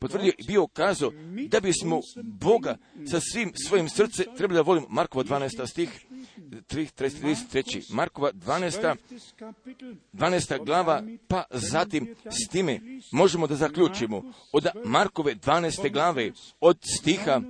[0.02, 1.12] potvrdio i bio kazao
[1.48, 2.76] da bismo Boga
[3.10, 4.86] sa svim svojim srcem trebali da volimo.
[4.90, 5.66] Markova 12.
[5.66, 6.06] stih,
[6.68, 7.94] 33.
[7.94, 8.94] Markova 12.
[10.12, 10.64] 12.
[10.64, 12.80] glava, pa zatim s time
[13.12, 14.22] možemo da zaključimo
[14.52, 15.92] od Markove 12.
[15.92, 17.40] glave od stiha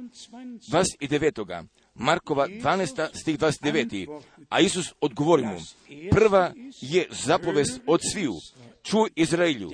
[0.70, 1.64] 29.
[1.94, 3.08] Markova 12.
[3.14, 4.20] stih 29.
[4.48, 5.56] A Isus odgovori mu,
[6.10, 8.34] prva je zapovest od sviju,
[8.82, 9.70] čuj Izraelju,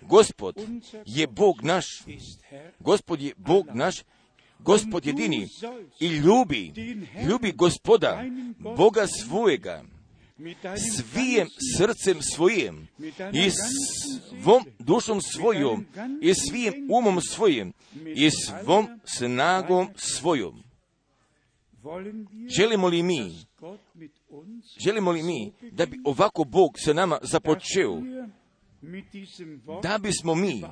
[0.00, 0.54] Gospod
[1.06, 1.86] je Bog naš,
[2.80, 4.02] Gospod je Bog naš,
[4.58, 5.48] Gospod jedini.
[6.00, 6.72] I ljubi,
[7.28, 8.24] ljubi gospoda,
[8.58, 9.84] Boga svojega,
[10.96, 12.88] svijem srcem svojim
[13.32, 15.86] i svom dušom svojom
[16.20, 17.72] i svijem umom svojim
[18.14, 20.62] i svom snagom svojom.
[22.58, 23.34] Želimo li mi,
[24.84, 28.02] želimo li mi da bi ovako Bog sa nama započeo,
[29.82, 30.62] da bismo mi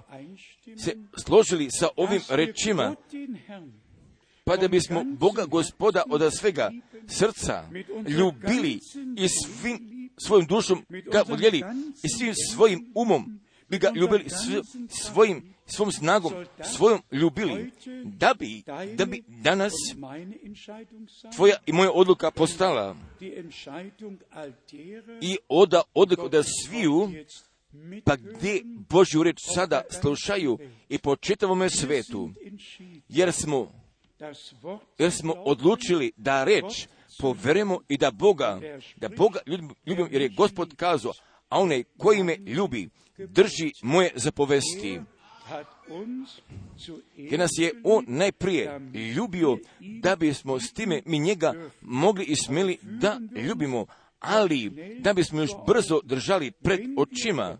[0.85, 2.94] se složili sa ovim rečima,
[4.44, 6.70] pa da bismo Boga gospoda od svega
[7.09, 7.68] srca
[8.09, 8.81] ljubili
[9.16, 11.62] i svim svojim dušom ga voljeli
[12.05, 14.24] i svim svojim umom bi ga ljubili
[14.89, 16.32] svojim svom snagom,
[16.77, 17.70] svojom ljubili,
[18.05, 18.62] da bi,
[18.95, 19.73] da bi danas
[21.36, 22.97] tvoja i moja odluka postala.
[25.20, 27.11] I oda odluka da sviju,
[28.05, 30.59] pa gdje Božju reč sada slušaju
[30.89, 32.31] i po čitavome svetu,
[33.09, 33.73] jer smo,
[34.99, 36.86] jer smo odlučili da reč
[37.20, 38.61] poverimo i da Boga,
[38.97, 41.12] da Boga ljubim, jer je Gospod kazao,
[41.49, 42.89] a onaj koji me ljubi,
[43.19, 45.01] drži moje zapovesti.
[47.16, 48.81] Jer nas je on najprije
[49.16, 53.87] ljubio da bismo s time mi njega mogli i smjeli da ljubimo,
[54.21, 57.59] ali da bismo još brzo držali pred očima.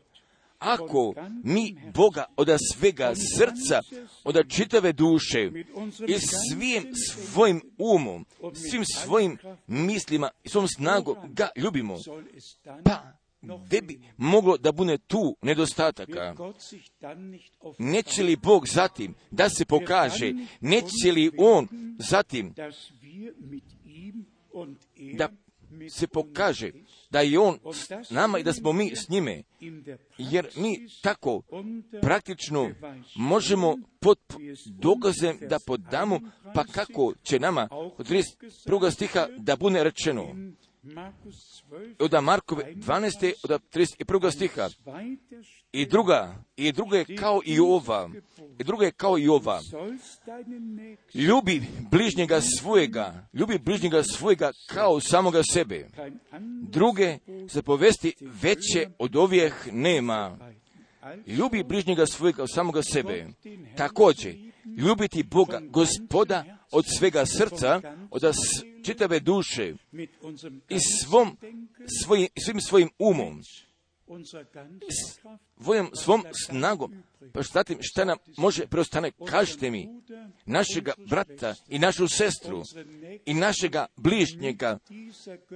[0.59, 3.81] Ako mi Boga od svega srca,
[4.24, 5.51] od čitave duše
[6.09, 8.27] i svim svojim umom,
[8.70, 11.97] svim svojim mislima i svom snagom ga ljubimo,
[12.85, 13.23] pa
[13.66, 16.34] gdje bi moglo da bude tu nedostataka?
[17.78, 21.68] Neće li Bog zatim da se pokaže, neće li On
[21.98, 22.54] zatim
[25.14, 25.28] da
[25.88, 26.70] se pokaže
[27.10, 27.58] da je On
[28.04, 29.42] s nama i da smo mi s njime,
[30.18, 31.42] jer mi tako
[32.02, 32.70] praktično
[33.16, 34.18] možemo pod
[34.66, 36.20] dokazem da podamo,
[36.54, 38.90] pa kako će nama od 31.
[38.90, 40.34] stiha da bude rečeno,
[41.98, 43.32] od Markove 12.
[43.43, 44.31] od 31.
[44.31, 44.69] stiha.
[45.73, 48.11] I druga, i druga je kao i ova,
[48.59, 49.61] i druga je kao i ova.
[51.15, 55.89] Ljubi bližnjega svojega, ljubi bližnjega svojega kao samoga sebe.
[56.62, 60.39] Druge zapovesti veće od ovih nema.
[61.27, 63.27] Ljubi bližnjega svojega kao samoga sebe.
[63.77, 64.36] Također,
[64.77, 66.44] ljubiti Boga, gospoda
[66.74, 67.80] od svega srca,
[68.10, 68.22] od
[68.84, 69.74] čitave duše
[70.68, 71.36] i svom,
[72.05, 73.42] svojim, svim svojim umom,
[75.62, 77.02] svojom svom snagom,
[77.32, 79.88] pa zatim šta nam može preostane, kažite mi,
[80.46, 82.62] našega brata i našu sestru
[83.26, 84.78] i našega bližnjega,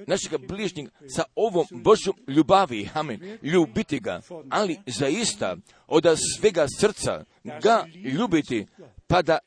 [0.07, 4.21] našega bližnjega sa ovom Božom ljubavi, amen, ljubiti ga,
[4.51, 6.05] ali zaista od
[6.39, 7.87] svega srca ga
[8.19, 8.67] ljubiti,
[9.09, 9.39] pa da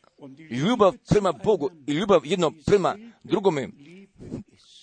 [0.49, 3.69] ljubav prema Bogu i ljubav jedno prema drugome,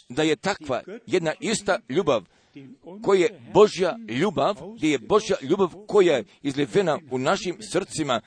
[0.09, 2.25] da je takva jedna ista ljubav
[3.03, 8.21] koja je Božja ljubav, gdje je Božja ljubav koja je izlivena u našim srcima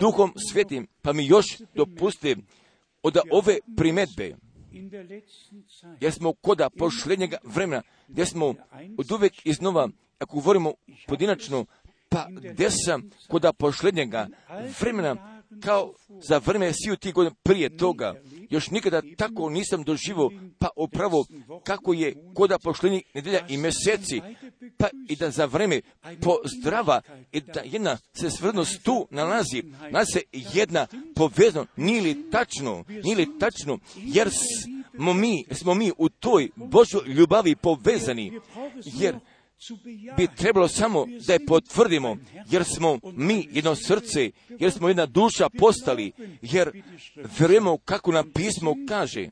[0.00, 2.36] duhom svetim, pa mi još dopusti
[3.02, 4.36] od ove primetbe,
[6.00, 8.54] jer smo koda pošlednjega vremena, gdje smo
[8.98, 9.88] od uvijek iznova,
[10.18, 10.74] ako govorimo
[11.06, 11.66] pojedinačno,
[12.08, 14.28] pa gdje sam koda pošlednjega
[14.80, 15.92] vremena, kao
[16.28, 18.14] za vreme sviju tih godina prije toga.
[18.50, 21.26] Još nikada tako nisam doživo, pa upravo
[21.64, 24.20] kako je koda pošljenje nedelja i mjeseci,
[24.76, 25.80] pa i da za vreme
[26.20, 27.00] pozdrava
[27.32, 33.16] i da jedna se svrnost tu nalazi, nas se jedna povezano, nije li tačno, nije
[33.16, 38.40] li tačno, jer smo mi, smo mi u toj Božoj ljubavi povezani,
[38.84, 39.14] jer
[40.16, 42.16] bi trebalo samo da je potvrdimo,
[42.50, 46.12] jer smo mi jedno srce, jer smo jedna duša postali,
[46.42, 46.82] jer
[47.38, 49.28] vjerujemo kako nam pismo kaže,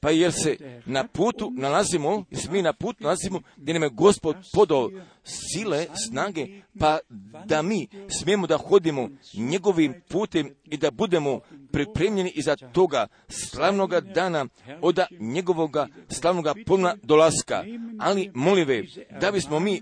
[0.00, 0.56] pa jer se
[0.86, 4.90] na putu nalazimo, jer se mi na putu nalazimo gdje nam je gospod podao
[5.24, 6.46] sile, snage,
[6.78, 6.98] pa
[7.44, 11.40] da mi smijemo da hodimo njegovim putem i da budemo
[11.72, 14.46] pripremljeni iza toga slavnoga dana
[14.80, 17.64] od njegovoga slavnoga puna dolaska.
[17.98, 18.84] Ali molive,
[19.20, 19.80] da bismo mi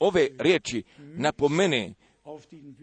[0.00, 1.94] ove riječi napomene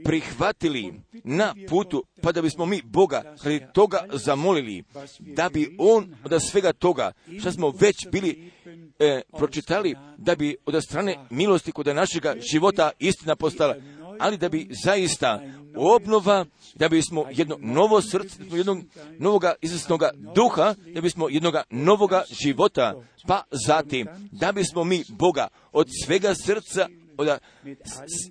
[0.03, 0.93] prihvatili
[1.23, 4.83] na putu, pa da bismo mi Boga radi toga zamolili,
[5.19, 8.51] da bi On od svega toga, što smo već bili
[8.99, 13.75] e, pročitali, da bi od strane milosti kod našega života istina postala,
[14.19, 15.41] ali da bi zaista
[15.75, 16.45] obnova,
[16.75, 18.77] da bismo jedno novo srce, jednog
[19.19, 22.93] novoga izvrsnoga duha, da bismo jednoga novoga života,
[23.27, 26.87] pa zatim da bismo mi Boga od svega srca,
[27.19, 27.39] od,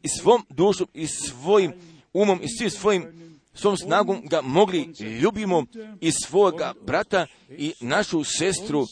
[0.03, 1.73] i svom dušom i svojim
[2.13, 3.07] umom i svim svojim
[3.55, 4.89] svom snagom ga mogli
[5.21, 5.65] ljubimo
[6.01, 8.85] i svoga brata i našu sestru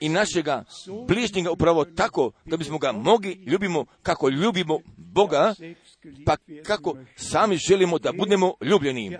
[0.00, 0.64] i našega
[1.08, 5.54] bližnjega upravo tako da bismo ga mogli ljubimo kako ljubimo Boga,
[6.26, 6.36] pa
[6.66, 9.16] kako sami želimo da budemo ljubljeni.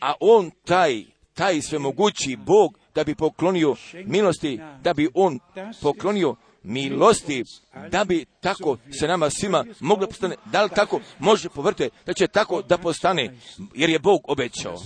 [0.00, 1.04] A on taj,
[1.34, 3.76] taj svemogući Bog da bi poklonio
[4.06, 5.38] milosti, da bi on
[5.82, 7.44] poklonio milosti,
[7.90, 12.26] da bi tako se nama svima moglo postane, da li tako može povrte, da će
[12.26, 13.36] tako da postane,
[13.74, 14.82] jer je Bog obećao.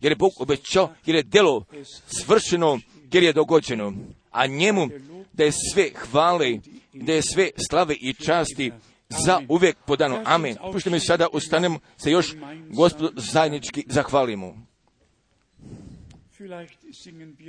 [0.00, 1.64] Jer je Bog obećao, jer je delo
[2.06, 2.78] svršeno,
[3.12, 3.92] jer je dogođeno.
[4.30, 4.88] A njemu
[5.32, 6.58] da je sve hvale,
[6.92, 8.72] da je sve slave i časti
[9.08, 10.22] za uvijek podano.
[10.24, 10.56] Amen.
[10.72, 12.34] Pušte mi sada ustanemo, se još
[12.68, 14.69] gospod zajednički zahvalimo.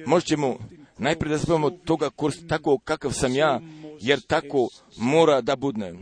[0.06, 0.58] Možemo
[0.98, 3.62] najprije da spavamo toga kurs tako kakav sam ja,
[4.00, 5.94] jer tako mora da budne.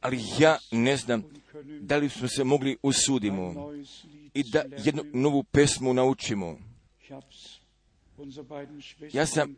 [0.00, 1.24] Ali ja ne znam
[1.80, 3.72] da li smo se mogli usudimo
[4.34, 6.58] i da jednu novu pesmu naučimo.
[9.12, 9.56] Ja sam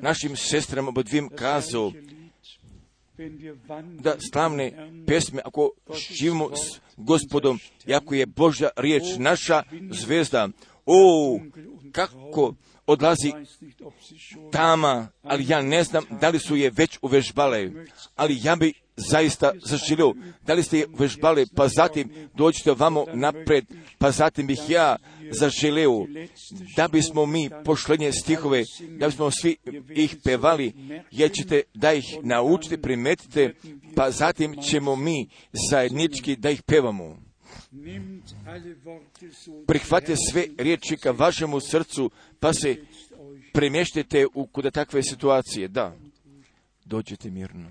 [0.00, 1.92] našim sestrama oba dvijem kazao
[4.00, 5.70] da slavne pesme, ako
[6.10, 10.48] živimo s gospodom, i ako je Božja riječ naša zvezda,
[10.86, 11.40] o,
[11.92, 12.54] kako
[12.92, 13.32] odlazi
[14.52, 17.70] tama, ali ja ne znam da li su je već uvežbale,
[18.16, 20.14] ali ja bi zaista zaželio,
[20.46, 23.64] da li ste je uvežbale, pa zatim dođite vamo napred,
[23.98, 24.96] pa zatim bih ja
[25.30, 26.06] zaželio
[26.76, 28.64] da bismo mi pošlenje stihove,
[28.98, 29.56] da bismo svi
[29.94, 30.72] ih pevali,
[31.10, 33.54] jer ćete da ih naučite, primetite,
[33.96, 35.28] pa zatim ćemo mi
[35.70, 37.29] zajednički da ih pevamo
[39.66, 42.10] prihvatite sve riječi ka vašemu srcu,
[42.40, 42.76] pa se
[43.52, 45.68] premještite u kuda takve situacije.
[45.68, 45.96] Da,
[46.84, 47.68] dođete mirno.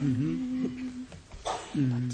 [0.00, 0.66] Mhm.
[1.74, 2.08] Mhm.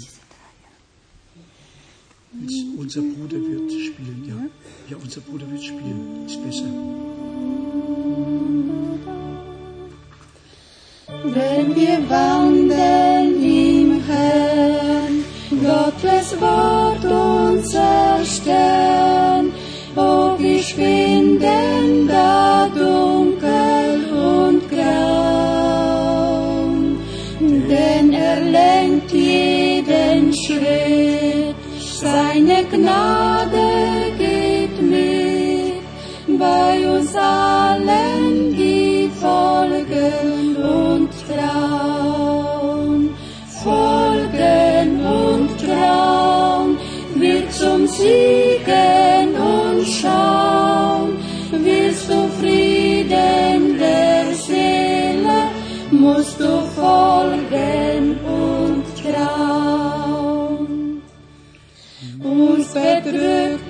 [2.77, 4.49] Unser Bruder wird spielen, ja.
[4.89, 6.25] Ja, unser Bruder wird spielen.
[6.25, 6.67] Ist besser.
[11.23, 13.12] Wenn wir wandern
[15.83, 19.51] Gottes Wort unser Stern,
[19.97, 26.69] oh, wir schwinden da dunkel und grau.
[27.41, 31.57] Denn er lenkt jeden Schritt,
[31.99, 35.83] seine Gnade geht mit,
[36.39, 37.62] bei uns allen,
[48.03, 51.17] zum Siegen und schauen.
[51.51, 55.49] Willst du Frieden der Seele,
[55.91, 61.01] musst du folgen und trauen.
[62.23, 63.62] Uns bedrückt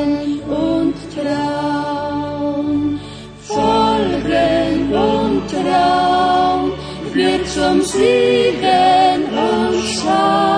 [0.00, 2.98] Und Traum,
[3.42, 6.72] Folgen und Traum
[7.12, 10.49] wird zum Siegen und Schau.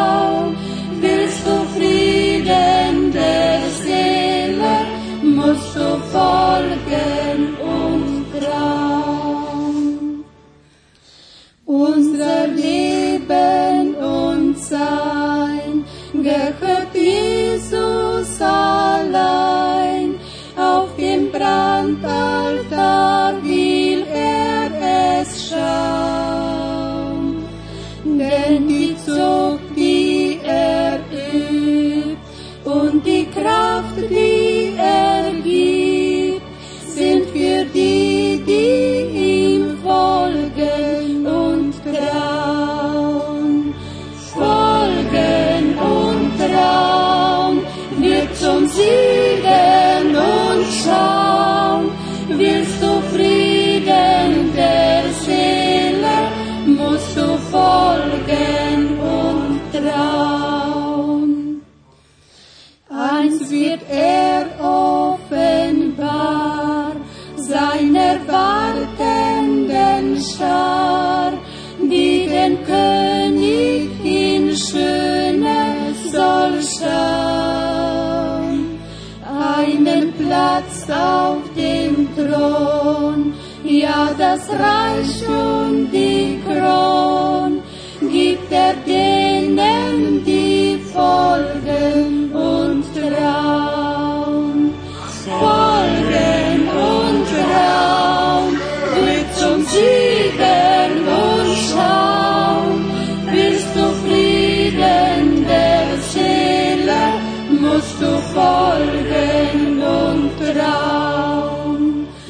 [67.53, 71.33] Seiner wartenden Schar,
[71.79, 75.61] die den König in Schöne
[76.11, 78.57] soll schauen.
[79.55, 83.35] Einen Platz auf dem Thron,
[83.65, 87.51] ja das Reich und die Kron,
[88.01, 91.52] gibt er denen, die folgen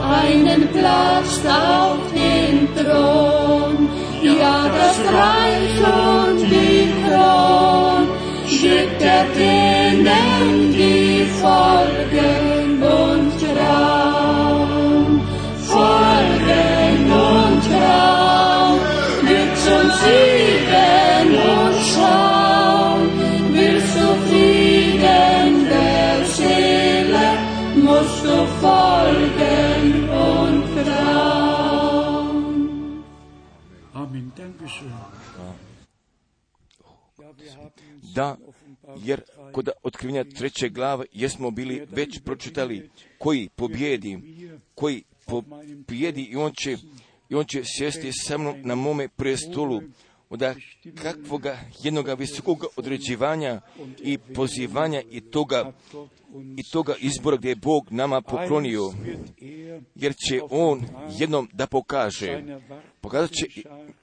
[0.00, 3.74] Einen Platz auf dem Thron,
[4.22, 8.02] ja das Reich und die Kron,
[8.48, 11.95] gibt er denen, die folgen
[38.16, 38.36] Da,
[39.04, 39.20] jer
[39.52, 44.18] kod otkrivenja treće glave jesmo bili već pročitali koji pobjedi,
[44.74, 45.02] koji
[45.86, 46.76] pobjedi i on će,
[47.28, 49.82] i on će sjesti sa mnom na mome prestolu.
[50.30, 50.54] Onda
[51.02, 53.60] kakvoga jednoga visokog određivanja
[53.98, 55.72] i pozivanja i toga,
[56.56, 58.92] i toga izbora gdje je Bog nama poklonio,
[59.94, 60.82] jer će On
[61.18, 62.42] jednom da pokaže,
[63.00, 63.46] pokazat će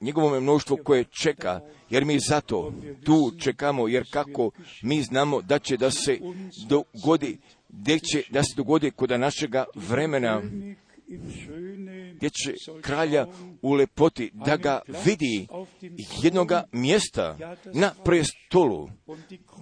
[0.00, 1.60] njegovome mnoštvo koje čeka,
[1.90, 2.72] jer mi zato
[3.04, 4.50] tu čekamo, jer kako
[4.82, 6.18] mi znamo da će da se
[6.68, 7.38] dogodi,
[7.68, 10.42] gdje će da se dogodi kod našega vremena,
[12.14, 13.26] gdje će kralja
[13.62, 15.46] u lepoti da ga vidi
[16.22, 18.90] jednoga mjesta na prestolu,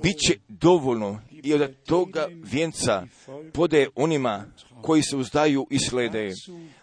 [0.02, 3.06] bit će dovoljno i od toga vjenca
[3.52, 4.44] pode onima
[4.82, 6.30] koji se uzdaju i slede.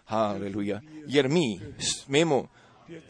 [0.05, 0.81] Haleluja.
[1.07, 2.47] Jer mi smemo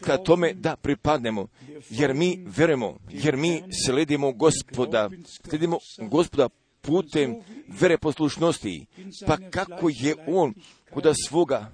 [0.00, 1.46] ka tome da pripadnemo,
[1.90, 5.10] jer mi veremo, jer mi sledimo gospoda,
[5.48, 5.78] sledimo
[6.10, 6.48] gospoda
[6.80, 7.34] putem
[7.80, 8.86] vere poslušnosti,
[9.26, 10.54] pa kako je on
[10.94, 11.70] kuda svoga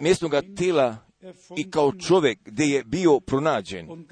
[0.00, 0.96] mjesnoga tela
[1.56, 4.06] i kao čovjek gdje je bio pronađen,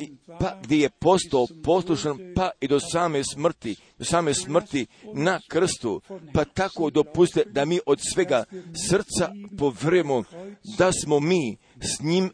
[0.00, 5.40] i, pa gdje je postao poslušan pa i do same smrti, do same smrti na
[5.48, 6.00] krstu,
[6.34, 8.44] pa tako dopuste da mi od svega
[8.88, 10.24] srca povremo
[10.78, 12.30] da smo mi s njim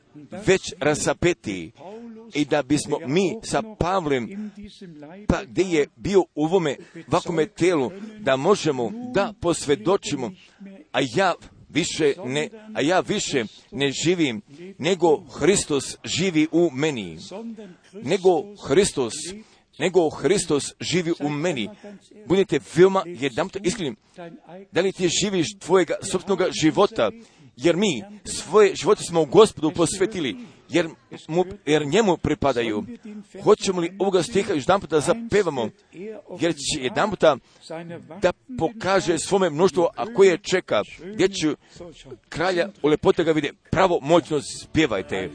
[0.46, 1.72] već rasapeti
[2.34, 4.50] i da bismo mi sa Pavlem,
[5.28, 6.76] pa gdje je bio u ovome
[7.06, 7.90] vakome telu,
[8.20, 10.30] da možemo da posvjedočimo,
[10.92, 11.34] a ja
[11.68, 14.42] više ne, a ja više ne živim,
[14.78, 17.18] nego Hristos živi u meni.
[17.92, 19.12] Nego Hristos,
[19.78, 21.68] nego Hristos živi u meni.
[22.26, 23.96] Budite veoma jedan iskreni.
[24.72, 27.10] Da li ti živiš tvojega sobstvenog života
[27.56, 30.36] jer mi svoje živote smo u gospodu posvetili,
[30.72, 30.88] jer,
[31.28, 32.84] mu, jer njemu pripadaju.
[33.44, 35.68] Hoćemo li ovoga stiha još puta zapevamo,
[36.40, 37.36] jer će jedan puta
[38.22, 40.82] da pokaže svome mnoštvo, a koje čeka,
[41.14, 41.54] gdje će
[42.28, 45.30] kralja u lepote ga vide, pravo moćno spjevajte.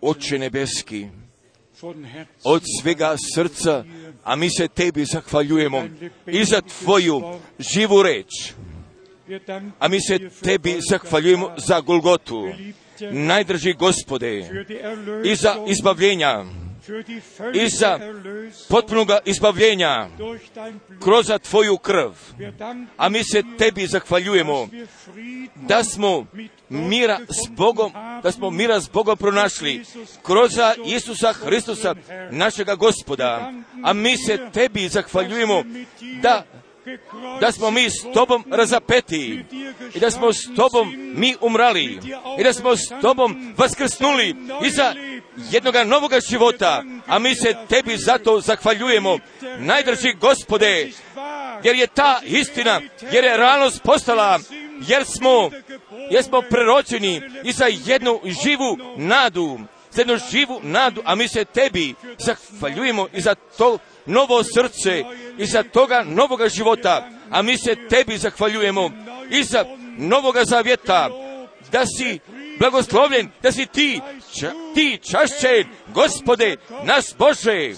[0.00, 1.06] Oče nebeski,
[2.44, 3.84] od svega srca,
[4.24, 5.84] a mi se tebi zahvaljujemo
[6.26, 7.22] i za tvoju
[7.58, 8.52] živu reč.
[9.78, 12.48] A mi se tebi zahvaljujemo za Golgotu,
[13.10, 14.64] najdrži gospode,
[15.24, 16.44] i za izbavljenja,
[17.54, 17.98] i za
[18.68, 20.08] potpunoga izbavljenja
[21.02, 22.12] kroz tvoju krv.
[22.96, 24.68] A mi se tebi zahvaljujemo
[25.54, 26.26] da smo
[26.68, 27.92] mira s Bogom,
[28.22, 29.84] da smo mira s Bogom pronašli
[30.22, 30.50] kroz
[30.86, 31.94] Isusa Hristusa,
[32.30, 33.52] našega gospoda.
[33.84, 35.62] A mi se tebi zahvaljujemo
[36.22, 36.44] da
[37.40, 39.44] da smo mi s tobom razapeti
[39.94, 42.00] i da smo s tobom mi umrali
[42.38, 44.94] i da smo s tobom vaskrsnuli iza
[45.50, 49.18] jednoga novoga života, a mi se tebi zato zahvaljujemo,
[49.58, 50.90] najdrži gospode,
[51.64, 52.80] jer je ta istina,
[53.12, 54.38] jer je realnost postala,
[54.88, 55.50] jer smo,
[56.10, 59.58] jer smo preročeni i za jednu živu nadu,
[59.90, 63.78] za jednu živu nadu, a mi se tebi zahvaljujemo i za to
[64.08, 65.04] novo srce
[65.38, 68.90] i za toga novoga života, a mi se tebi zahvaljujemo
[69.30, 69.64] i za
[69.98, 71.08] novoga zavjeta,
[71.72, 72.18] da si
[72.58, 74.00] blagoslovljen, da si ti,
[74.40, 77.72] ča, ti čašćen, gospode, nas Bože,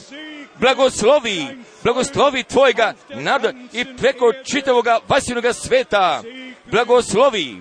[0.61, 1.47] blagoslovi,
[1.82, 6.23] blagoslovi tvojega nada i preko čitavoga vasinoga sveta,
[6.70, 7.57] blagoslovi,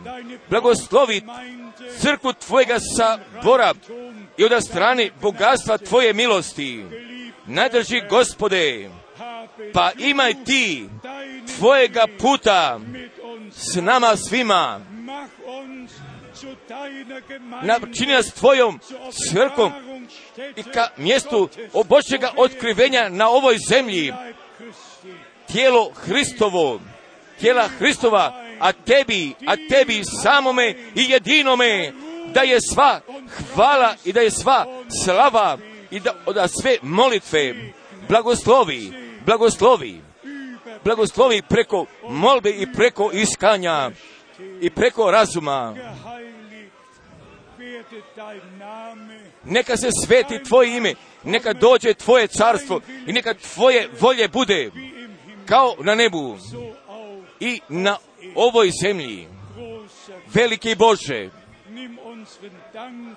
[0.49, 1.21] blagoslovi
[1.99, 3.73] crkvu tvojega sabora
[4.37, 6.83] i od strane bogatstva tvoje milosti.
[7.49, 8.89] Nadrži gospode,
[9.73, 10.89] pa imaj ti
[11.57, 12.80] tvojega puta
[13.51, 14.81] s nama svima.
[17.63, 18.80] Načini nas tvojom
[19.31, 19.71] crkom
[20.55, 21.49] i ka mjestu
[21.85, 24.13] Božjega otkrivenja na ovoj zemlji.
[25.51, 26.80] Tijelo Hristovo,
[27.39, 31.93] tijela Hristova, a tebi, a tebi samome i jedinome,
[32.34, 33.01] da je sva
[33.53, 34.65] hvala i da je sva
[35.03, 35.57] slava
[35.91, 37.56] i da, da sve molitve
[38.07, 38.94] blagoslovi,
[39.26, 40.02] blagoslovi,
[40.84, 43.91] blagoslovi preko molbe i preko iskanja
[44.61, 45.76] i preko razuma.
[49.44, 50.94] Neka se sveti tvoje ime,
[51.24, 54.72] neka dođe tvoje carstvo i neka tvoje volje bude
[55.45, 56.38] kao na nebu
[57.40, 57.98] i na
[58.36, 59.28] ovoj zemlji.
[60.34, 61.30] Veliki Bože,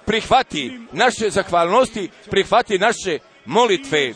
[0.06, 4.14] prihvati naše zahvalnosti, prihvati naše molitve,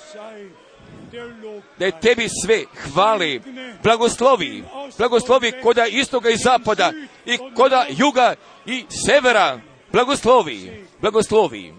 [1.78, 3.42] da je tebi sve hvali,
[3.82, 4.64] blagoslovi,
[4.98, 6.92] blagoslovi koda istoga i zapada
[7.26, 8.34] i koda juga
[8.66, 9.60] i severa,
[9.92, 11.74] blagoslovi, blagoslovi.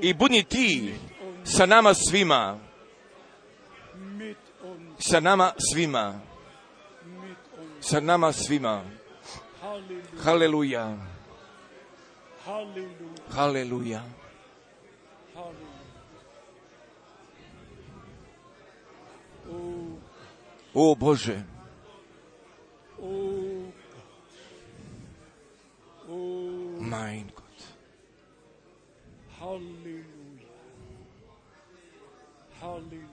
[0.00, 0.94] I budi ti
[1.44, 2.58] sa nama svima,
[4.98, 6.20] sa nama svima,
[7.80, 8.82] sa nama svima.
[10.24, 11.11] Haleluja.
[12.46, 14.02] Haleluja.
[20.74, 21.44] O Bože,
[26.80, 27.60] mein Gott,
[29.40, 30.48] Halleluja.
[32.60, 33.08] Halleluja.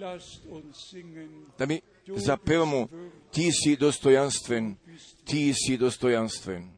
[0.00, 1.46] Lasst uns singen.
[1.56, 1.82] da mi
[2.16, 2.88] zapevamo,
[3.30, 4.76] ti si dostojanstven,
[5.24, 6.77] ti si dostojanstven.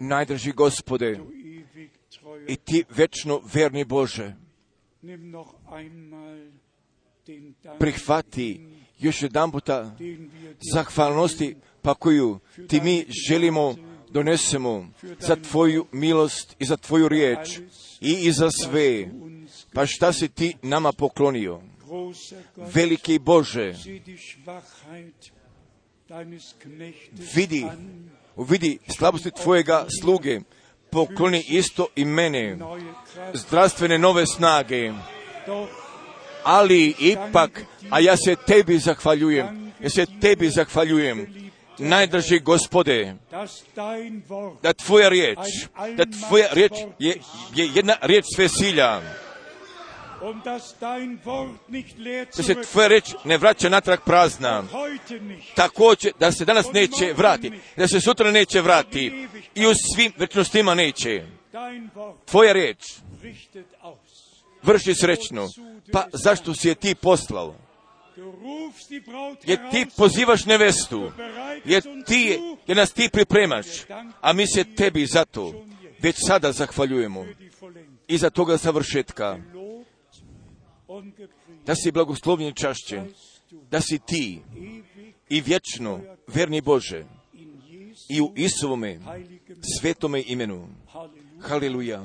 [0.00, 1.20] Najdrži gospode
[2.48, 4.34] i ti večno verni Bože,
[7.78, 8.66] prihvati
[8.98, 9.96] još jedan puta
[10.72, 12.38] zahvalnosti pa koju
[12.68, 13.74] ti mi želimo
[14.10, 14.88] donesemo
[15.18, 17.58] za tvoju milost i za tvoju riječ
[18.00, 19.10] i, i za sve.
[19.72, 21.60] Pa šta si ti nama poklonio?
[22.56, 23.74] Veliki Bože,
[27.34, 27.66] vidi,
[28.36, 30.40] vidi slabosti tvojega sluge,
[30.90, 32.58] pokloni isto i mene,
[33.34, 34.92] zdravstvene nove snage,
[36.42, 41.26] ali ipak, a ja se tebi zahvaljujem, ja se tebi zahvaljujem,
[41.78, 43.14] najdrži gospode,
[44.62, 45.38] da tvoja riječ,
[45.96, 47.20] da tvoja riječ je,
[47.54, 49.00] je jedna riječ svesilja,
[52.36, 54.64] da se tvoja riječ ne vraća natrag prazna,
[55.54, 59.28] također da se danas neće vrati, da se sutra neće vrati.
[59.54, 61.24] i u svim večnostima neće.
[62.24, 62.52] Tvoja
[63.80, 63.98] aus.
[64.62, 65.48] vrši srećno,
[65.92, 67.54] pa zašto si je ti poslao?
[69.44, 71.12] Jer ti pozivaš nevestu,
[71.64, 73.66] jer ti, jer nas ti pripremaš,
[74.20, 75.64] a mi se tebi zato
[76.02, 77.24] već sada zahvaljujemo.
[78.08, 79.63] i za toga gepriesen
[81.66, 83.02] da si blagoslovljen čašće,
[83.70, 84.40] da si ti
[85.28, 87.04] i vječno verni Bože
[88.08, 89.00] i u Isovome
[89.78, 90.68] svetome imenu.
[91.40, 92.02] Haleluja.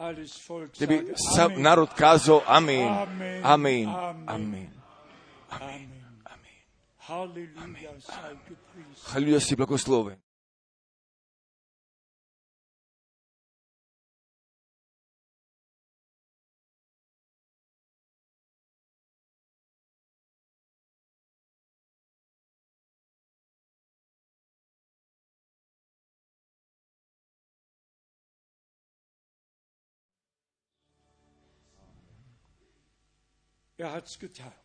[0.00, 1.62] Da bi sage sav Amen.
[1.62, 2.88] narod kazao amen.
[2.88, 3.44] Amen.
[3.44, 3.88] Amen.
[3.88, 4.70] Amen.
[5.50, 5.90] Amen.
[6.24, 6.60] Amen.
[6.98, 9.12] Halleluja sei gepriesen.
[9.12, 10.16] Haleluja si blagosloven.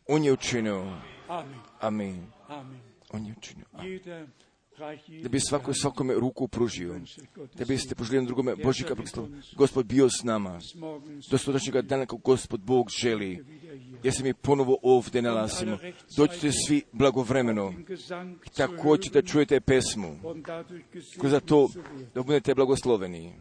[0.08, 0.98] On je učinio.
[1.80, 2.26] Amen.
[3.10, 3.66] On je učinio.
[5.22, 7.00] Da bi svako svakome ruku pružio.
[7.54, 9.28] Da biste poželjeli drugome Božjega blagoslova.
[9.56, 10.60] Gospod bio s nama.
[11.30, 13.44] Do sutrašnjega dana kako Gospod Bog želi.
[14.02, 15.78] Jer se mi ponovo ovdje nalazimo.
[16.16, 17.74] Dođite svi blagovremeno.
[18.56, 20.16] Također da čujete pesmu.
[21.28, 21.68] za to
[22.14, 23.32] da budete blagosloveni.